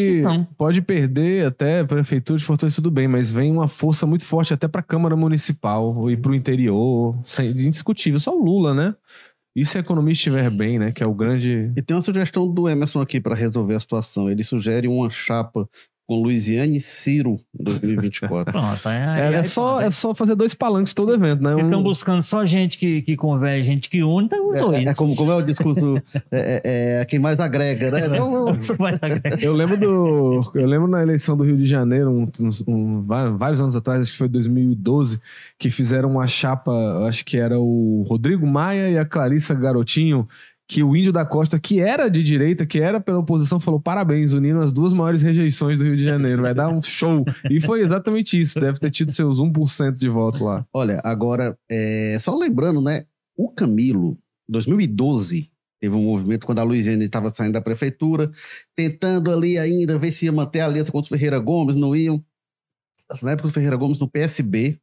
[0.56, 4.54] pode perder até a prefeitura de Fortaleza, tudo bem, mas vem uma força muito forte
[4.54, 7.18] até para a Câmara Municipal e para o interior.
[7.24, 8.20] sem- Indiscutível.
[8.20, 8.94] Só o Lula, né?
[9.56, 10.92] E se a economia estiver bem, né?
[10.92, 11.72] Que é o grande.
[11.76, 14.30] E tem uma sugestão do Emerson aqui para resolver a situação.
[14.30, 15.68] Ele sugere uma chapa
[16.06, 18.52] com Luiziane e Ciro em 2024.
[18.52, 21.54] Pronto, aí, É, aí- é só, é só fazer dois palanques todo evento, né?
[21.54, 24.86] Ficam Um- buscando só gente que, que converge, gente que une, tá os dois.
[24.86, 25.96] É, é como, como é o discurso,
[26.30, 28.08] é, é- é quem mais agrega, né?
[28.20, 28.58] Não, não.
[29.40, 30.40] Eu lembro do.
[30.54, 33.02] Eu lembro na eleição do Rio de Janeiro, um- uns- um-
[33.38, 35.18] vários anos atrás, acho que foi 2012,
[35.58, 36.72] que fizeram uma chapa,
[37.08, 40.28] acho que era o Rodrigo Maia e a Clarissa Garotinho,
[40.66, 44.32] que o Índio da Costa, que era de direita, que era pela oposição, falou: parabéns,
[44.32, 47.24] unindo as duas maiores rejeições do Rio de Janeiro, vai dar um show.
[47.50, 50.66] E foi exatamente isso, deve ter tido seus 1% de voto lá.
[50.72, 53.04] Olha, agora, é, só lembrando, né?
[53.36, 55.50] O Camilo, 2012,
[55.80, 58.30] teve um movimento quando a Luiziane estava saindo da prefeitura,
[58.74, 62.24] tentando ali ainda ver se ia manter a aliança contra o Ferreira Gomes, não iam.
[63.22, 64.78] Na época, o Ferreira Gomes no PSB.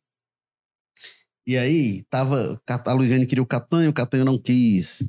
[1.48, 5.04] E aí, tava, a Luiziane queria o Catanho, o Catanho não quis.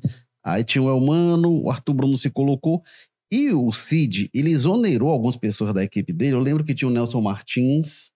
[0.45, 2.83] Aí tinha o Elmano, o Arthur Bruno se colocou.
[3.31, 6.35] E o Cid, ele exonerou algumas pessoas da equipe dele.
[6.35, 8.11] Eu lembro que tinha o Nelson Martins.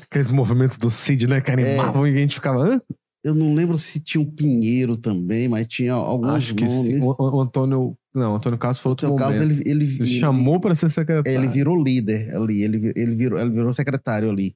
[0.00, 1.40] Aqueles movimentos do Cid, né?
[1.40, 2.66] Que animavam e a gente ficava.
[2.66, 2.80] Hã?
[3.22, 6.98] Eu não lembro se tinha o Pinheiro também, mas tinha alguns Acho que sim.
[6.98, 7.02] nomes.
[7.02, 7.96] O, o- o Antônio.
[8.14, 9.60] Não, o Antônio Carlos foi outro caso, momento.
[9.60, 11.36] ele, ele, Ele ele- chamou pra ser secretário.
[11.38, 14.54] Ele virou líder ali, ele, ele, virou, ele virou secretário ali.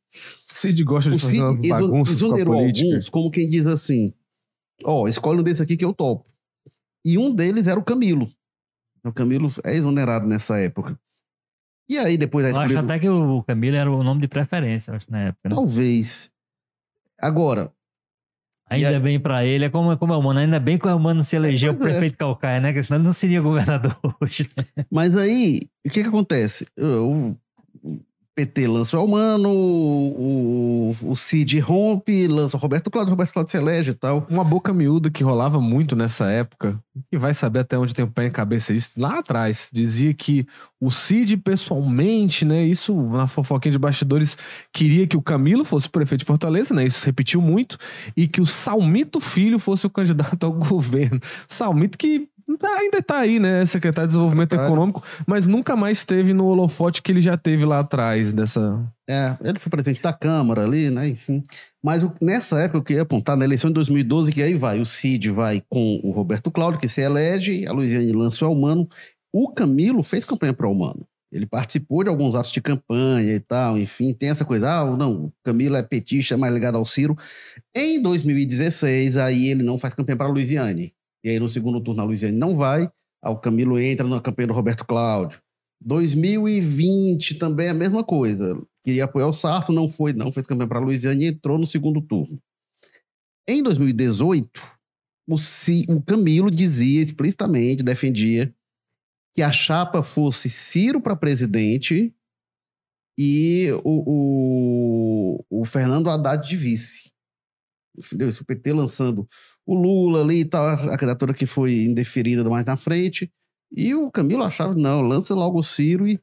[0.49, 2.87] Cid gosta de O fazer Cid umas bagunças com a exonerou política.
[2.87, 4.13] alguns, como quem diz assim:
[4.85, 6.25] ó, escolhe um desse aqui que eu topo.
[7.05, 8.31] E um deles era o Camilo.
[9.05, 10.99] O Camilo é exonerado nessa época.
[11.91, 14.91] E aí, depois é Eu acho até que o Camilo era o nome de preferência,
[14.91, 15.49] eu acho, na época.
[15.49, 15.55] né?
[15.55, 16.31] Talvez.
[17.19, 17.73] Agora,
[18.69, 20.99] Ainda aí- bem pra ele, é como, como é o Mano, ainda bem que o
[20.99, 21.75] Mano se elegeu é.
[21.77, 22.69] prefeito Calcaia, né?
[22.69, 24.47] Porque senão ele não seria governador hoje.
[24.77, 24.85] né?
[24.91, 26.67] mas aí, o que que acontece?
[26.77, 27.35] O,
[27.83, 28.01] o
[28.39, 33.51] PT lança o Almano, o, o Cid rompe, lança o Roberto Cláudio, o Roberto Cláudio
[33.51, 34.25] se elege e tal.
[34.31, 36.79] Uma boca miúda que rolava muito nessa época,
[37.11, 40.47] e vai saber até onde tem o pé em cabeça isso, lá atrás, dizia que
[40.81, 44.39] o Cid pessoalmente, né, isso na fofoquinha de bastidores,
[44.73, 47.77] queria que o Camilo fosse prefeito de Fortaleza, né, isso se repetiu muito,
[48.17, 51.21] e que o Salmito Filho fosse o candidato ao governo.
[51.49, 54.73] Salmito que ainda tá aí, né, secretário de Desenvolvimento Secretário.
[54.73, 58.85] Econômico, mas nunca mais teve no holofote que ele já teve lá atrás dessa...
[59.09, 61.09] É, ele foi presidente da Câmara ali, né?
[61.09, 61.43] Enfim.
[61.83, 64.85] Mas o- nessa época eu queria apontar na eleição de 2012, que aí vai, o
[64.87, 68.89] Cid vai com o Roberto Cláudio, que se elege, a Luiziane lança o Almano.
[69.33, 71.07] O Camilo fez campanha para o Almano.
[71.31, 75.27] Ele participou de alguns atos de campanha e tal, enfim, tem essa coisa, ah, não,
[75.27, 77.15] o Camilo é petista, é mais ligado ao Ciro.
[77.77, 80.95] Em 2016, aí ele não faz campanha para a Luiziane.
[81.25, 82.83] E aí no segundo turno a Luiziane não vai,
[83.23, 85.41] aí o Camilo entra na campanha do Roberto Cláudio.
[85.81, 88.61] 2020 também a mesma coisa.
[88.85, 91.67] Queria apoiar o Sarto, não foi, não fez campanha para a Luiziane e entrou no
[91.67, 92.41] segundo turno.
[93.47, 94.61] Em 2018,
[95.29, 98.55] o, Ci- o Camilo dizia explicitamente, defendia
[99.35, 102.13] que a chapa fosse Ciro para presidente
[103.19, 107.11] e o, o, o Fernando Haddad de vice.
[107.99, 108.29] Entendeu?
[108.29, 109.29] O PT lançando
[109.67, 113.31] o Lula ali e tal, a candidatura que foi indeferida mais na frente.
[113.71, 116.19] E o Camilo achava, não, lança logo o Ciro e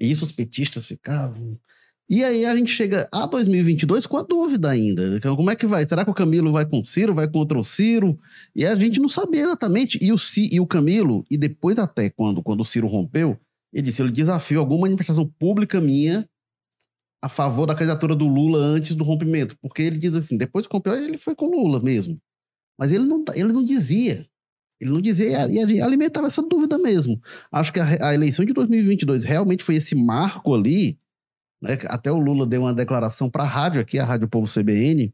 [0.00, 1.58] e isso os petistas ficavam.
[2.10, 5.16] E aí a gente chega a 2022 com a dúvida ainda.
[5.16, 5.84] Então, Como é que vai?
[5.84, 8.18] Será que o Camilo vai com o Ciro, vai contra o Ciro?
[8.54, 9.98] E a gente não sabia exatamente.
[10.00, 13.38] E o, Ci, e o Camilo, e depois até quando, quando o Ciro rompeu,
[13.72, 16.26] ele disse, ele desafiou alguma manifestação pública minha
[17.22, 19.56] a favor da candidatura do Lula antes do rompimento.
[19.60, 22.20] Porque ele diz assim, depois que rompeu, ele foi com o Lula mesmo.
[22.78, 24.26] Mas ele não, ele não dizia.
[24.80, 27.20] Ele não dizia e alimentava essa dúvida mesmo.
[27.50, 30.96] Acho que a, a eleição de 2022 realmente foi esse marco ali.
[31.60, 31.76] né?
[31.86, 35.12] Até o Lula deu uma declaração para a rádio aqui, a Rádio Povo CBN.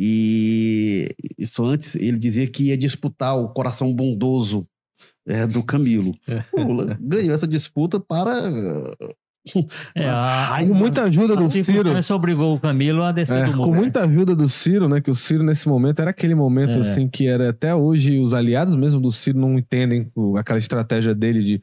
[0.00, 4.66] E isso antes ele dizia que ia disputar o coração bondoso
[5.26, 6.12] é, do Camilo.
[6.52, 8.32] O Lula ganhou essa disputa para.
[9.94, 11.64] É, a, Com muita ajuda do a Ciro.
[11.64, 15.00] circunstância obrigou o Camilo a descer É, do com muita ajuda do Ciro, né?
[15.00, 16.80] Que o Ciro, nesse momento, era aquele momento, É.
[16.80, 21.40] assim, que era até hoje, os aliados mesmo do Ciro não entendem aquela estratégia dele
[21.40, 21.62] de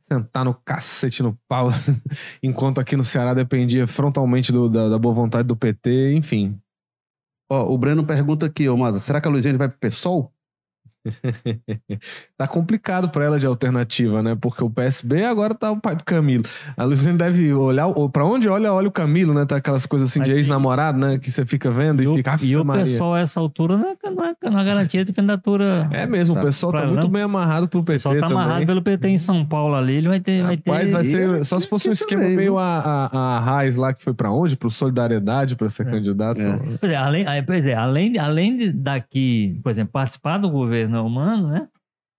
[0.00, 1.68] sentar no cacete no pau,
[2.42, 6.56] enquanto aqui no Ceará dependia frontalmente do- da, da boa vontade do PT, enfim.
[7.50, 10.32] Ó, o Breno pergunta aqui, ô Maza, será que a Luiziane vai pro PSOL?
[12.36, 14.36] Tá complicado pra ela de alternativa, né?
[14.40, 16.44] Porque o PSB agora tá o pai do Camilo.
[16.76, 19.44] A Luciane deve olhar, ou pra onde olha, olha o Camilo, né?
[19.44, 21.18] Tá aquelas coisas assim de ex-namorado, né?
[21.18, 22.32] Que você fica vendo e, E o, fica.
[22.32, 25.04] "Aff, e o Maria." pessoal, a essa altura, não é, não é, não é garantia
[25.04, 25.88] de candidatura.
[25.90, 26.42] É mesmo, Tá.
[26.42, 28.36] o pessoal tá muito não- bem amarrado pro o PT pessoal tá também.
[28.36, 30.42] amarrado pelo PT em São Paulo ali, ele vai ter.
[30.42, 31.44] Vai ter Rapaz, vai ser.
[31.44, 32.78] Só se fosse um esquema também, meio a,
[33.12, 34.56] a, a Raiz lá que foi pra onde?
[34.56, 35.90] Pro Solidariedade pra ser É.
[35.90, 36.40] candidato.
[36.40, 36.58] É.
[36.80, 41.48] Pois é, além, pois é, além, além de daqui, por exemplo, participar do governo humano,
[41.48, 41.68] né?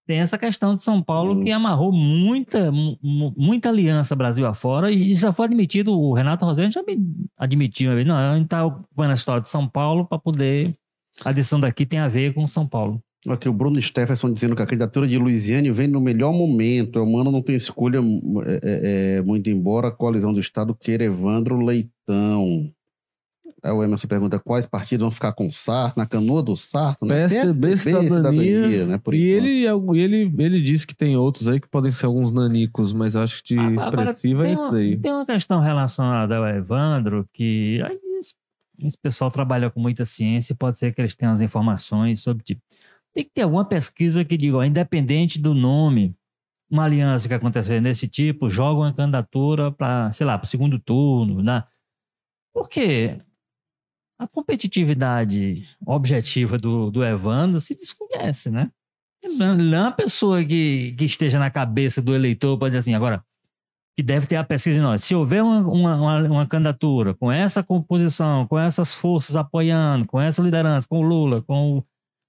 [0.08, 4.92] Tem essa questão de São Paulo que amarrou muita, mu- mu- muita aliança Brasil afora
[4.92, 6.98] e já foi admitido, o Renato Rosendo já me
[7.38, 10.76] admitiu, não, a gente tá ocupando a história de São Paulo para poder,
[11.24, 13.00] a decisão daqui tem a ver com São Paulo.
[13.28, 17.04] Aqui o Bruno Stephenson dizendo que a candidatura de Luiziane vem no melhor momento.
[17.04, 18.00] O Mano não tem escolha
[18.46, 22.72] é, é, é, muito embora a coalizão do Estado queira Evandro Leitão.
[23.64, 27.06] Aí o Emerson pergunta quais partidos vão ficar com o Sarto, na canoa do Sarto,
[27.06, 27.28] né?
[27.28, 28.98] PSDB, Cidadania, né?
[28.98, 29.46] Por e enquanto.
[29.46, 33.16] ele, e ele, ele disse que tem outros aí que podem ser alguns nanicos, mas
[33.16, 34.98] acho que de Agora, expressiva é isso uma- daí.
[34.98, 38.34] Tem uma questão relacionada ao Evandro que aí esse,
[38.80, 42.44] esse pessoal trabalha com muita ciência e pode ser que eles tenham as informações sobre
[42.44, 42.62] tipo.
[43.14, 46.16] Tem que ter alguma pesquisa que diga, ó, independente do nome,
[46.72, 50.78] uma aliança que acontecer desse tipo, joga uma candidatura para, sei lá, para o segundo
[50.80, 51.64] turno, né?
[52.54, 53.20] Porque
[54.20, 58.70] a competitividade objetiva do, do Evandro se desconhece, né?
[59.38, 63.24] Não é uma pessoa que, que esteja na cabeça do eleitor para dizer assim, agora,
[63.96, 65.04] que deve ter a pesquisa em nós.
[65.04, 70.42] Se houver uma, uma, uma, candidatura com essa composição, com essas forças apoiando, com essa
[70.42, 71.86] liderança, com o Lula, com o,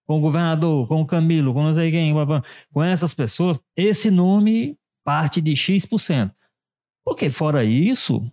[0.07, 2.13] com o governador, com o Camilo, com não sei quem,
[2.73, 6.33] com essas pessoas, esse nome parte de X%.
[7.05, 8.31] Porque fora isso,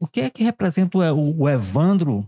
[0.00, 2.24] o que é que representa o, E- o Evandro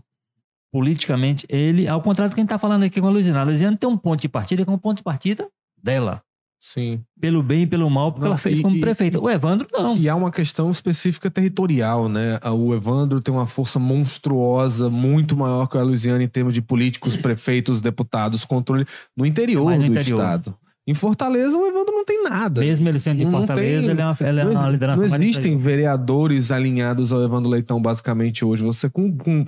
[0.71, 1.45] politicamente?
[1.49, 3.41] Ele, ao contrário do que a gente está falando aqui com a Luiziana.
[3.41, 5.47] A Luiziana tem um ponto de partida que é um ponto de partida
[5.81, 6.21] dela.
[6.63, 7.03] Sim.
[7.19, 9.19] Pelo bem e pelo mal, porque Não, ela fez e- como e- prefeita.
[9.19, 9.97] O Evandro, não.
[9.97, 12.39] E há uma questão específica territorial, né?
[12.55, 17.17] O Evandro tem uma força monstruosa, muito maior que a Luiziana em termos de políticos,
[17.17, 18.85] prefeitos, deputados, controle
[19.17, 20.19] no interior do interior.
[20.19, 20.55] estado.
[20.87, 22.59] Em Fortaleza, o Evandro não tem nada.
[22.61, 24.71] Mesmo ele sendo de Não Fortaleza, tem- ele é uma, ele é não, uma ex-
[24.71, 28.63] liderança não existem vereadores alinhados ao Evandro Leitão, basicamente, hoje.
[28.63, 29.45] Você, com, com-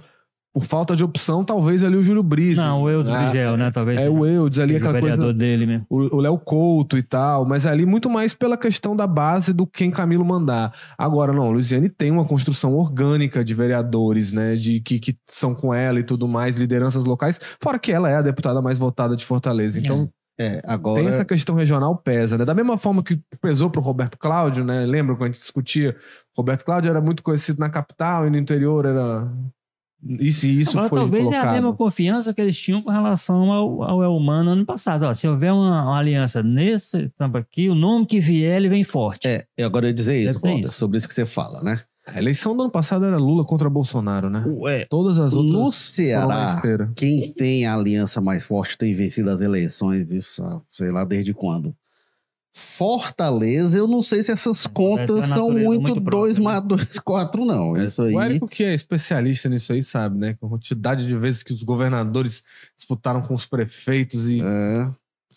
[0.54, 2.58] por falta de opção, talvez ali o Júlio Brise.
[2.62, 3.72] Não, o Eudes Ah, Vigel, né?
[3.72, 4.00] Talvez.
[4.00, 5.88] É o Eudes ali, aquela o coisa dele mesmo.
[5.90, 9.90] o Léo Couto e tal, mas ali muito mais pela questão da base do quem
[9.90, 10.72] Camilo mandar.
[10.96, 15.74] Agora, não, Luiziane tem uma construção orgânica de vereadores, né, de que, que são com
[15.74, 19.26] ela e tudo mais, lideranças locais, fora que ela é a deputada mais votada de
[19.26, 19.80] Fortaleza.
[19.80, 21.04] Então, É, tem agora.
[21.04, 22.46] essa questão regional pesa, né?
[22.46, 24.86] Da mesma forma que pesou pro Roberto Cláudio, né?
[24.86, 25.96] Lembra quando a gente discutia?
[26.36, 29.32] Roberto Cláudio era muito conhecido na capital e no interior era
[30.20, 31.46] isso e isso Agora, foi talvez colocado.
[31.46, 35.04] é a mesma confiança que eles tinham com relação ao, ao Elmano ano passado.
[35.04, 38.84] Ó, se houver uma, uma aliança nesse campo aqui, o nome que vier, ele vem
[38.84, 39.28] forte.
[39.28, 40.74] É, eu agora eu ia dizer isso, Walter, isso.
[40.74, 41.82] sobre isso que você fala, né?
[42.06, 44.44] A eleição do ano passado era Lula contra Bolsonaro, né?
[44.46, 46.62] Ué, Todas as outras no Ceará,
[46.96, 51.74] quem tem a aliança mais forte tem vencido as eleições, isso, sei lá desde quando.
[52.56, 56.64] Fortaleza, eu não sei se essas contas ter uma são muito muito 2 própria, mais
[56.68, 57.76] 2, 4, não.
[57.82, 58.14] Isso aí.
[58.14, 60.36] O Érico, que é especialista nisso aí, sabe, né?
[60.36, 62.44] Com a quantidade de vezes que os governadores
[62.76, 64.40] disputaram com os prefeitos e.
[64.42, 64.92] É.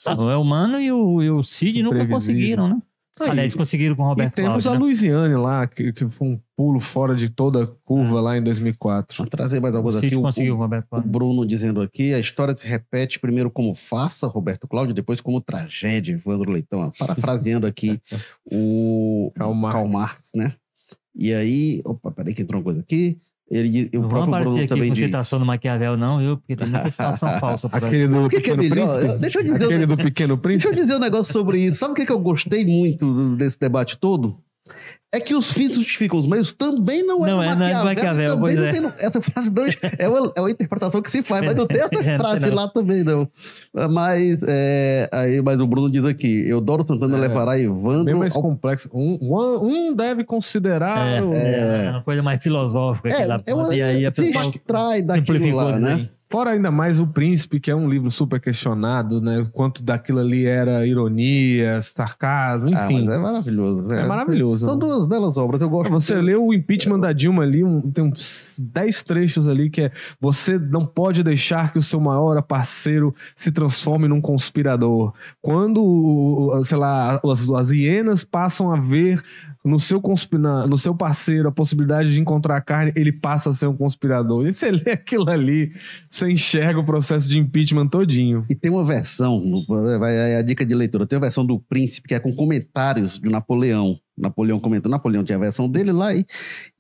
[0.06, 2.82] Não, o Elmano e o, e o Cid nunca conseguiram, né?
[3.18, 4.78] Aí, Aliás, conseguiram com o e Roberto temos Cláudio, a né?
[4.78, 9.16] Luiziane lá, que, que foi um pulo fora de toda a curva lá em 2004.
[9.16, 10.14] Vou trazer mais algumas aqui.
[10.16, 11.10] O- conseguiu o- com o Roberto O Cláudio.
[11.10, 16.12] Bruno dizendo aqui, a história se repete primeiro como farsa, Roberto Cláudio, depois como tragédia,
[16.12, 16.92] Evandro Leitão.
[16.98, 17.98] Parafraseando aqui
[18.52, 19.74] o Karl Marx.
[19.76, 20.54] Karl Marx, né?
[21.14, 23.18] E aí, opa, peraí que entrou uma coisa aqui.
[23.48, 25.04] Ele, o Não vamos próprio aparecer Bruno aqui também com diz.
[25.04, 26.36] citação do Maquiavel, não, viu?
[26.38, 27.84] Porque tem muita citação falsa por.
[27.84, 28.88] Aquele do O que, que é Pequeno melhor?
[28.88, 29.12] Príncipe?
[29.14, 30.68] Eu- Deixa eu dizer, Aquele um- do Pequeno deixa Príncipe?
[30.72, 31.76] eu dizer um negócio sobre isso.
[31.78, 34.38] Sabe o que, que eu gostei muito desse debate todo?
[35.14, 37.84] É que os fins justificam os meios também não é Não do é, não é
[37.84, 38.38] Maquiavel.
[38.40, 38.72] Pois não é.
[38.72, 39.64] tem essa frase não,
[39.98, 42.54] é, uma, é uma interpretação que se faz, mas não tem essa tem frase não.
[42.54, 43.28] lá também, não.
[43.92, 47.20] Mas, é, aí, mas o Bruno diz aqui: Eudoro Santana É.
[47.20, 48.18] levará Bem Evandro.
[48.18, 48.90] mais ao- complexo.
[48.92, 51.06] Um, um, um deve considerar.
[51.06, 54.12] É, o- é uma coisa mais filosófica aqui É, da é uma, e aí a
[54.12, 55.94] se pessoa extrai daquilo lá, né?
[55.94, 56.10] aí.
[56.28, 59.40] Fora ainda mais o Príncipe, que é um livro super questionado, né?
[59.42, 63.04] O Quanto daquilo ali era ironia, sarcasmo, Ah, enfim.
[63.06, 63.84] mas é maravilhoso.
[63.92, 64.08] é, velho.
[64.08, 64.66] maravilhoso.
[64.66, 65.90] São duas belas obras, eu gosto.
[65.92, 69.92] Você lê o impeachment da Dilma ali, um- tem uns 10 trechos ali que é
[70.20, 75.12] você não pode deixar que o seu maior parceiro se transforme num conspirador.
[75.40, 79.22] Quando, sei lá, as, as hienas passam a ver
[79.66, 83.66] no seu, conspina, no seu parceiro a possibilidade de encontrar carne, ele passa a ser
[83.66, 84.46] um conspirador.
[84.46, 85.72] E você lê aquilo ali,
[86.08, 88.44] você enxerga o processo de impeachment todinho.
[88.48, 89.42] E tem uma versão,
[89.98, 93.28] vai a dica de leitura, tem uma versão do Príncipe que é com comentários de
[93.28, 93.96] Napoleão.
[94.16, 96.24] Napoleão comentou, Napoleão tinha a versão dele lá e,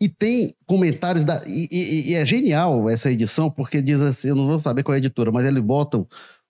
[0.00, 1.42] e tem comentários da.
[1.46, 4.94] E, e- e é genial essa edição, porque diz assim: eu não vou saber qual
[4.94, 6.06] é a editora, mas eles botam.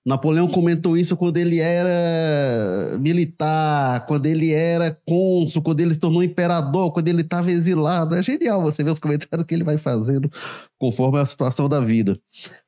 [0.06, 6.22] Napoleão comentou isso quando ele era militar, quando ele era cônsul, quando ele se tornou
[6.22, 8.14] imperador, quando ele estava exilado.
[8.14, 10.30] É genial você ver os comentários que ele vai fazendo
[10.78, 12.16] conforme a situação da vida.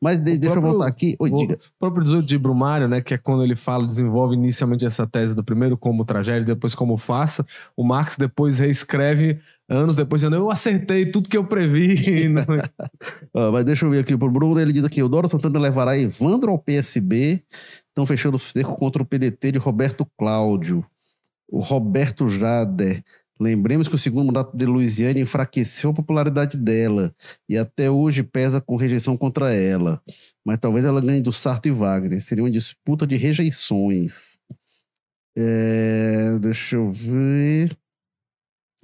[0.03, 1.15] Mas de- deixa eu próprio- voltar aqui.
[1.21, 1.59] Oi, O diga.
[1.79, 5.45] próprio 18 de Brumário, né, que é quando ele fala, desenvolve inicialmente essa tese do
[5.45, 7.47] primeiro como tragédia, depois como faça.
[7.77, 9.39] O Marx depois reescreve
[9.69, 12.29] anos depois, dizendo, eu acertei tudo que eu previ.
[13.35, 14.59] Ah, mas deixa eu ver aqui pro Bruno.
[14.59, 17.43] Ele diz aqui: o Doro Santana levará Evandro ao PSB.
[17.89, 20.85] Estão fechando o cerco contra o PDT de Roberto Cláudio.
[21.49, 23.05] O Roberto Jader.
[23.41, 27.15] Lembremos que o segundo mandato de Luiziane enfraqueceu a popularidade dela
[27.49, 30.03] e até hoje pesa com rejeição contra ela.
[30.45, 32.21] Mas talvez ela ganhe do Sarto e Wagner.
[32.21, 34.37] Seria uma disputa de rejeições.
[35.37, 37.79] É, deixa eu ver.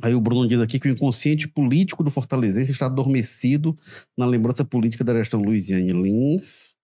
[0.04, 3.74] Aí o Bruno diz aqui que o inconsciente político do Fortalezense está adormecido
[4.14, 6.74] na lembrança política da gestão Luiziane Lins.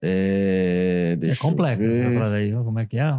[0.00, 3.12] É, É complexo essa frase aí, como é que é?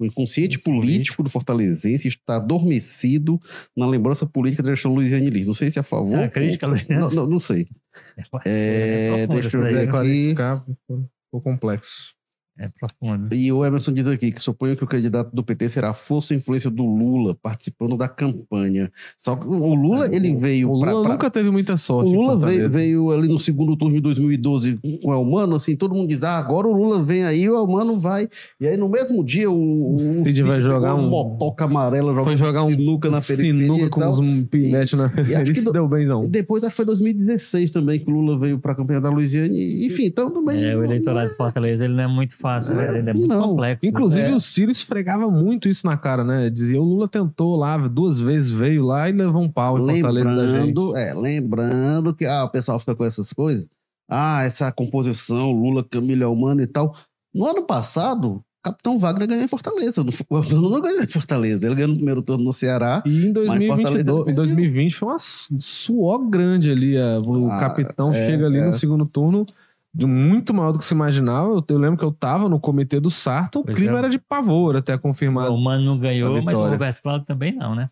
[0.00, 3.40] O inconsciente Esse político do Fortalezense está adormecido
[3.76, 5.46] na lembrança política da gestão Luiziane Lins.
[5.46, 6.06] Não sei se é a favor.
[6.06, 6.82] Isso é uma ou crítica, contra.
[6.82, 7.14] Luiziane?
[7.14, 7.68] não, não, não sei.
[8.44, 9.98] É, profundo deixa eu ver né?
[9.98, 10.30] aqui.
[10.30, 12.14] Ficou complexo.
[12.58, 13.34] É profundo.
[13.34, 16.34] E o Emerson diz aqui que suponho que o candidato do PT será a força
[16.34, 18.92] e influência do Lula participando da campanha.
[19.16, 22.10] Só que o Lula, ele veio O Lula pra- pra- nunca teve muita O sorte.
[22.10, 25.94] em Lula veio, veio ali no segundo turno de 2012 com o Elmano, assim, todo
[25.94, 28.28] mundo diz, ah, agora o Lula vem aí, o Elmano vai.
[28.60, 32.62] E aí no mesmo dia o, o Cid vai jogar um- motoca amarela, Foi jogar
[32.64, 34.20] um sinuca na periferia sinuca com tal.
[34.20, 35.50] uns pinetes na periferia.
[35.50, 36.24] Isso do- deu benzão.
[36.24, 39.56] E depois acho que foi 2016 também que o Lula veio pra campanha da Luiziane.
[39.58, 40.62] E, Enfim, então também...
[40.62, 42.98] É, o eleitorado de Fortaleza ele não é muito fácil, né?
[42.98, 43.42] ele é muito Não.
[43.50, 43.86] complexo.
[43.86, 44.34] Inclusive, É.
[44.34, 46.48] o Ciro esfregava muito isso na cara, né?
[46.50, 50.34] Dizia, o Lula tentou lá, duas vezes veio lá e levou um pau em Fortaleza
[50.34, 50.66] da gente.
[50.66, 53.66] Lembrando, é, lembrando que ah, o pessoal fica com essas coisas.
[54.10, 56.94] Ah, essa composição, Lula, Camila Elmano e tal.
[57.32, 60.02] No ano passado, Capitão Wagner ganhou em Fortaleza.
[60.04, 61.64] Não, não ganhou em Fortaleza.
[61.64, 63.02] Ele ganhou no primeiro turno no Ceará.
[63.06, 64.24] E em Fortaleza 2022, perdeu.
[64.28, 66.98] em 2020 foi uma su- suor grande ali.
[66.98, 68.66] O Ah, capitão é, chega ali é.
[68.66, 69.46] no segundo turno
[69.92, 71.48] de muito maior do que se imaginava.
[71.48, 73.98] Eu, eu lembro que eu tava no comitê do Sarto, o Pois clima é.
[73.98, 75.52] era de pavor até confirmado.
[75.52, 76.72] O Mano não ganhou, A mas o vitória.
[76.72, 77.90] Roberto Cláudio também não, né?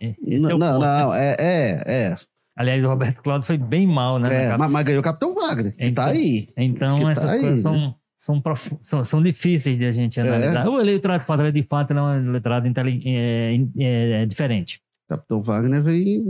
[0.00, 1.00] E- Esse não, é o não, ponto, né?
[1.02, 2.16] não, é, é, é.
[2.56, 4.46] Aliás, o Roberto Cláudio foi bem mal, né?
[4.52, 6.48] é mas, mas ganhou o Capitão Wagner, que Então, tá aí.
[6.56, 7.70] Então, que tá essas aí, coisas né?
[7.70, 10.68] são, são, profu- são, são difíceis de a gente analisar.
[10.68, 14.80] O eleitorado de Fortaleza, de fato, ele é um eleitorado é, é, é diferente.
[15.10, 16.24] Capitão Wagner vem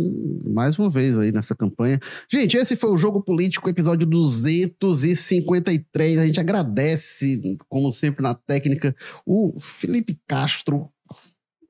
[0.46, 2.00] mais uma vez aí nessa campanha.
[2.32, 6.16] Gente, esse foi o Jogo Político, episódio 253.
[6.16, 10.88] A gente agradece, como sempre, na técnica, o Felipe Castro.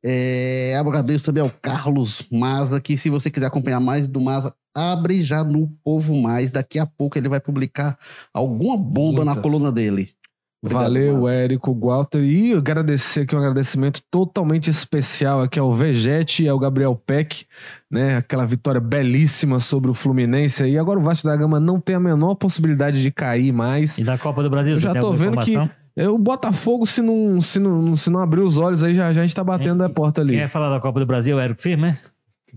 [0.04, 5.24] É, agradeço também ao Carlos Maza, que se você quiser acompanhar mais do Maza, abre
[5.24, 6.52] já no Povo Mais.
[6.52, 7.98] Daqui a pouco ele vai publicar
[8.32, 9.42] alguma bomba na Muitas.
[9.42, 10.14] coluna dele.
[10.62, 11.34] Obrigado, Valeu, Maza.
[11.34, 12.20] Érico, Walter.
[12.22, 17.46] E agradecer aqui um agradecimento totalmente especial aqui ao Vegete e ao Gabriel Peck,
[17.90, 18.16] né?
[18.18, 20.62] Aquela vitória belíssima sobre o Fluminense.
[20.68, 23.96] E agora o Vasco da Gama não tem a menor possibilidade de cair mais.
[23.96, 25.70] E da Copa do Brasil, Eu já tem tô vendo que- informação?
[25.96, 29.20] É, O Botafogo, se não, se não, se não abrir os olhos aí, já, já
[29.22, 30.34] a gente tá batendo a porta ali.
[30.34, 31.94] Quem é falar da Copa do Brasil, é Érico Firme, né?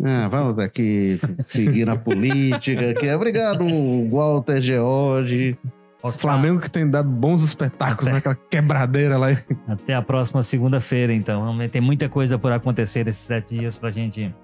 [0.03, 2.89] Ah, vamos aqui seguir na política.
[2.91, 3.09] Aqui.
[3.11, 3.63] Obrigado,
[4.11, 5.57] Walter George.
[6.03, 9.29] O Flamengo que tem dado bons espetáculos naquela quebradeira lá.
[9.65, 11.57] Até a próxima segunda-feira, então.
[11.69, 14.35] Tem muita coisa por acontecer esses sete dias pra gente.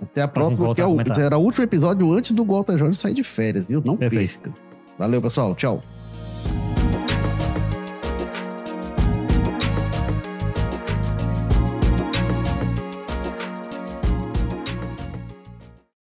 [0.00, 3.14] Até a próxima, que é o, será o último episódio antes do Walter Jorge sair
[3.14, 3.82] de férias, viu?
[3.84, 4.38] Não Perfeito.
[4.38, 4.60] perca.
[4.96, 5.56] Valeu, pessoal.
[5.56, 5.82] Tchau.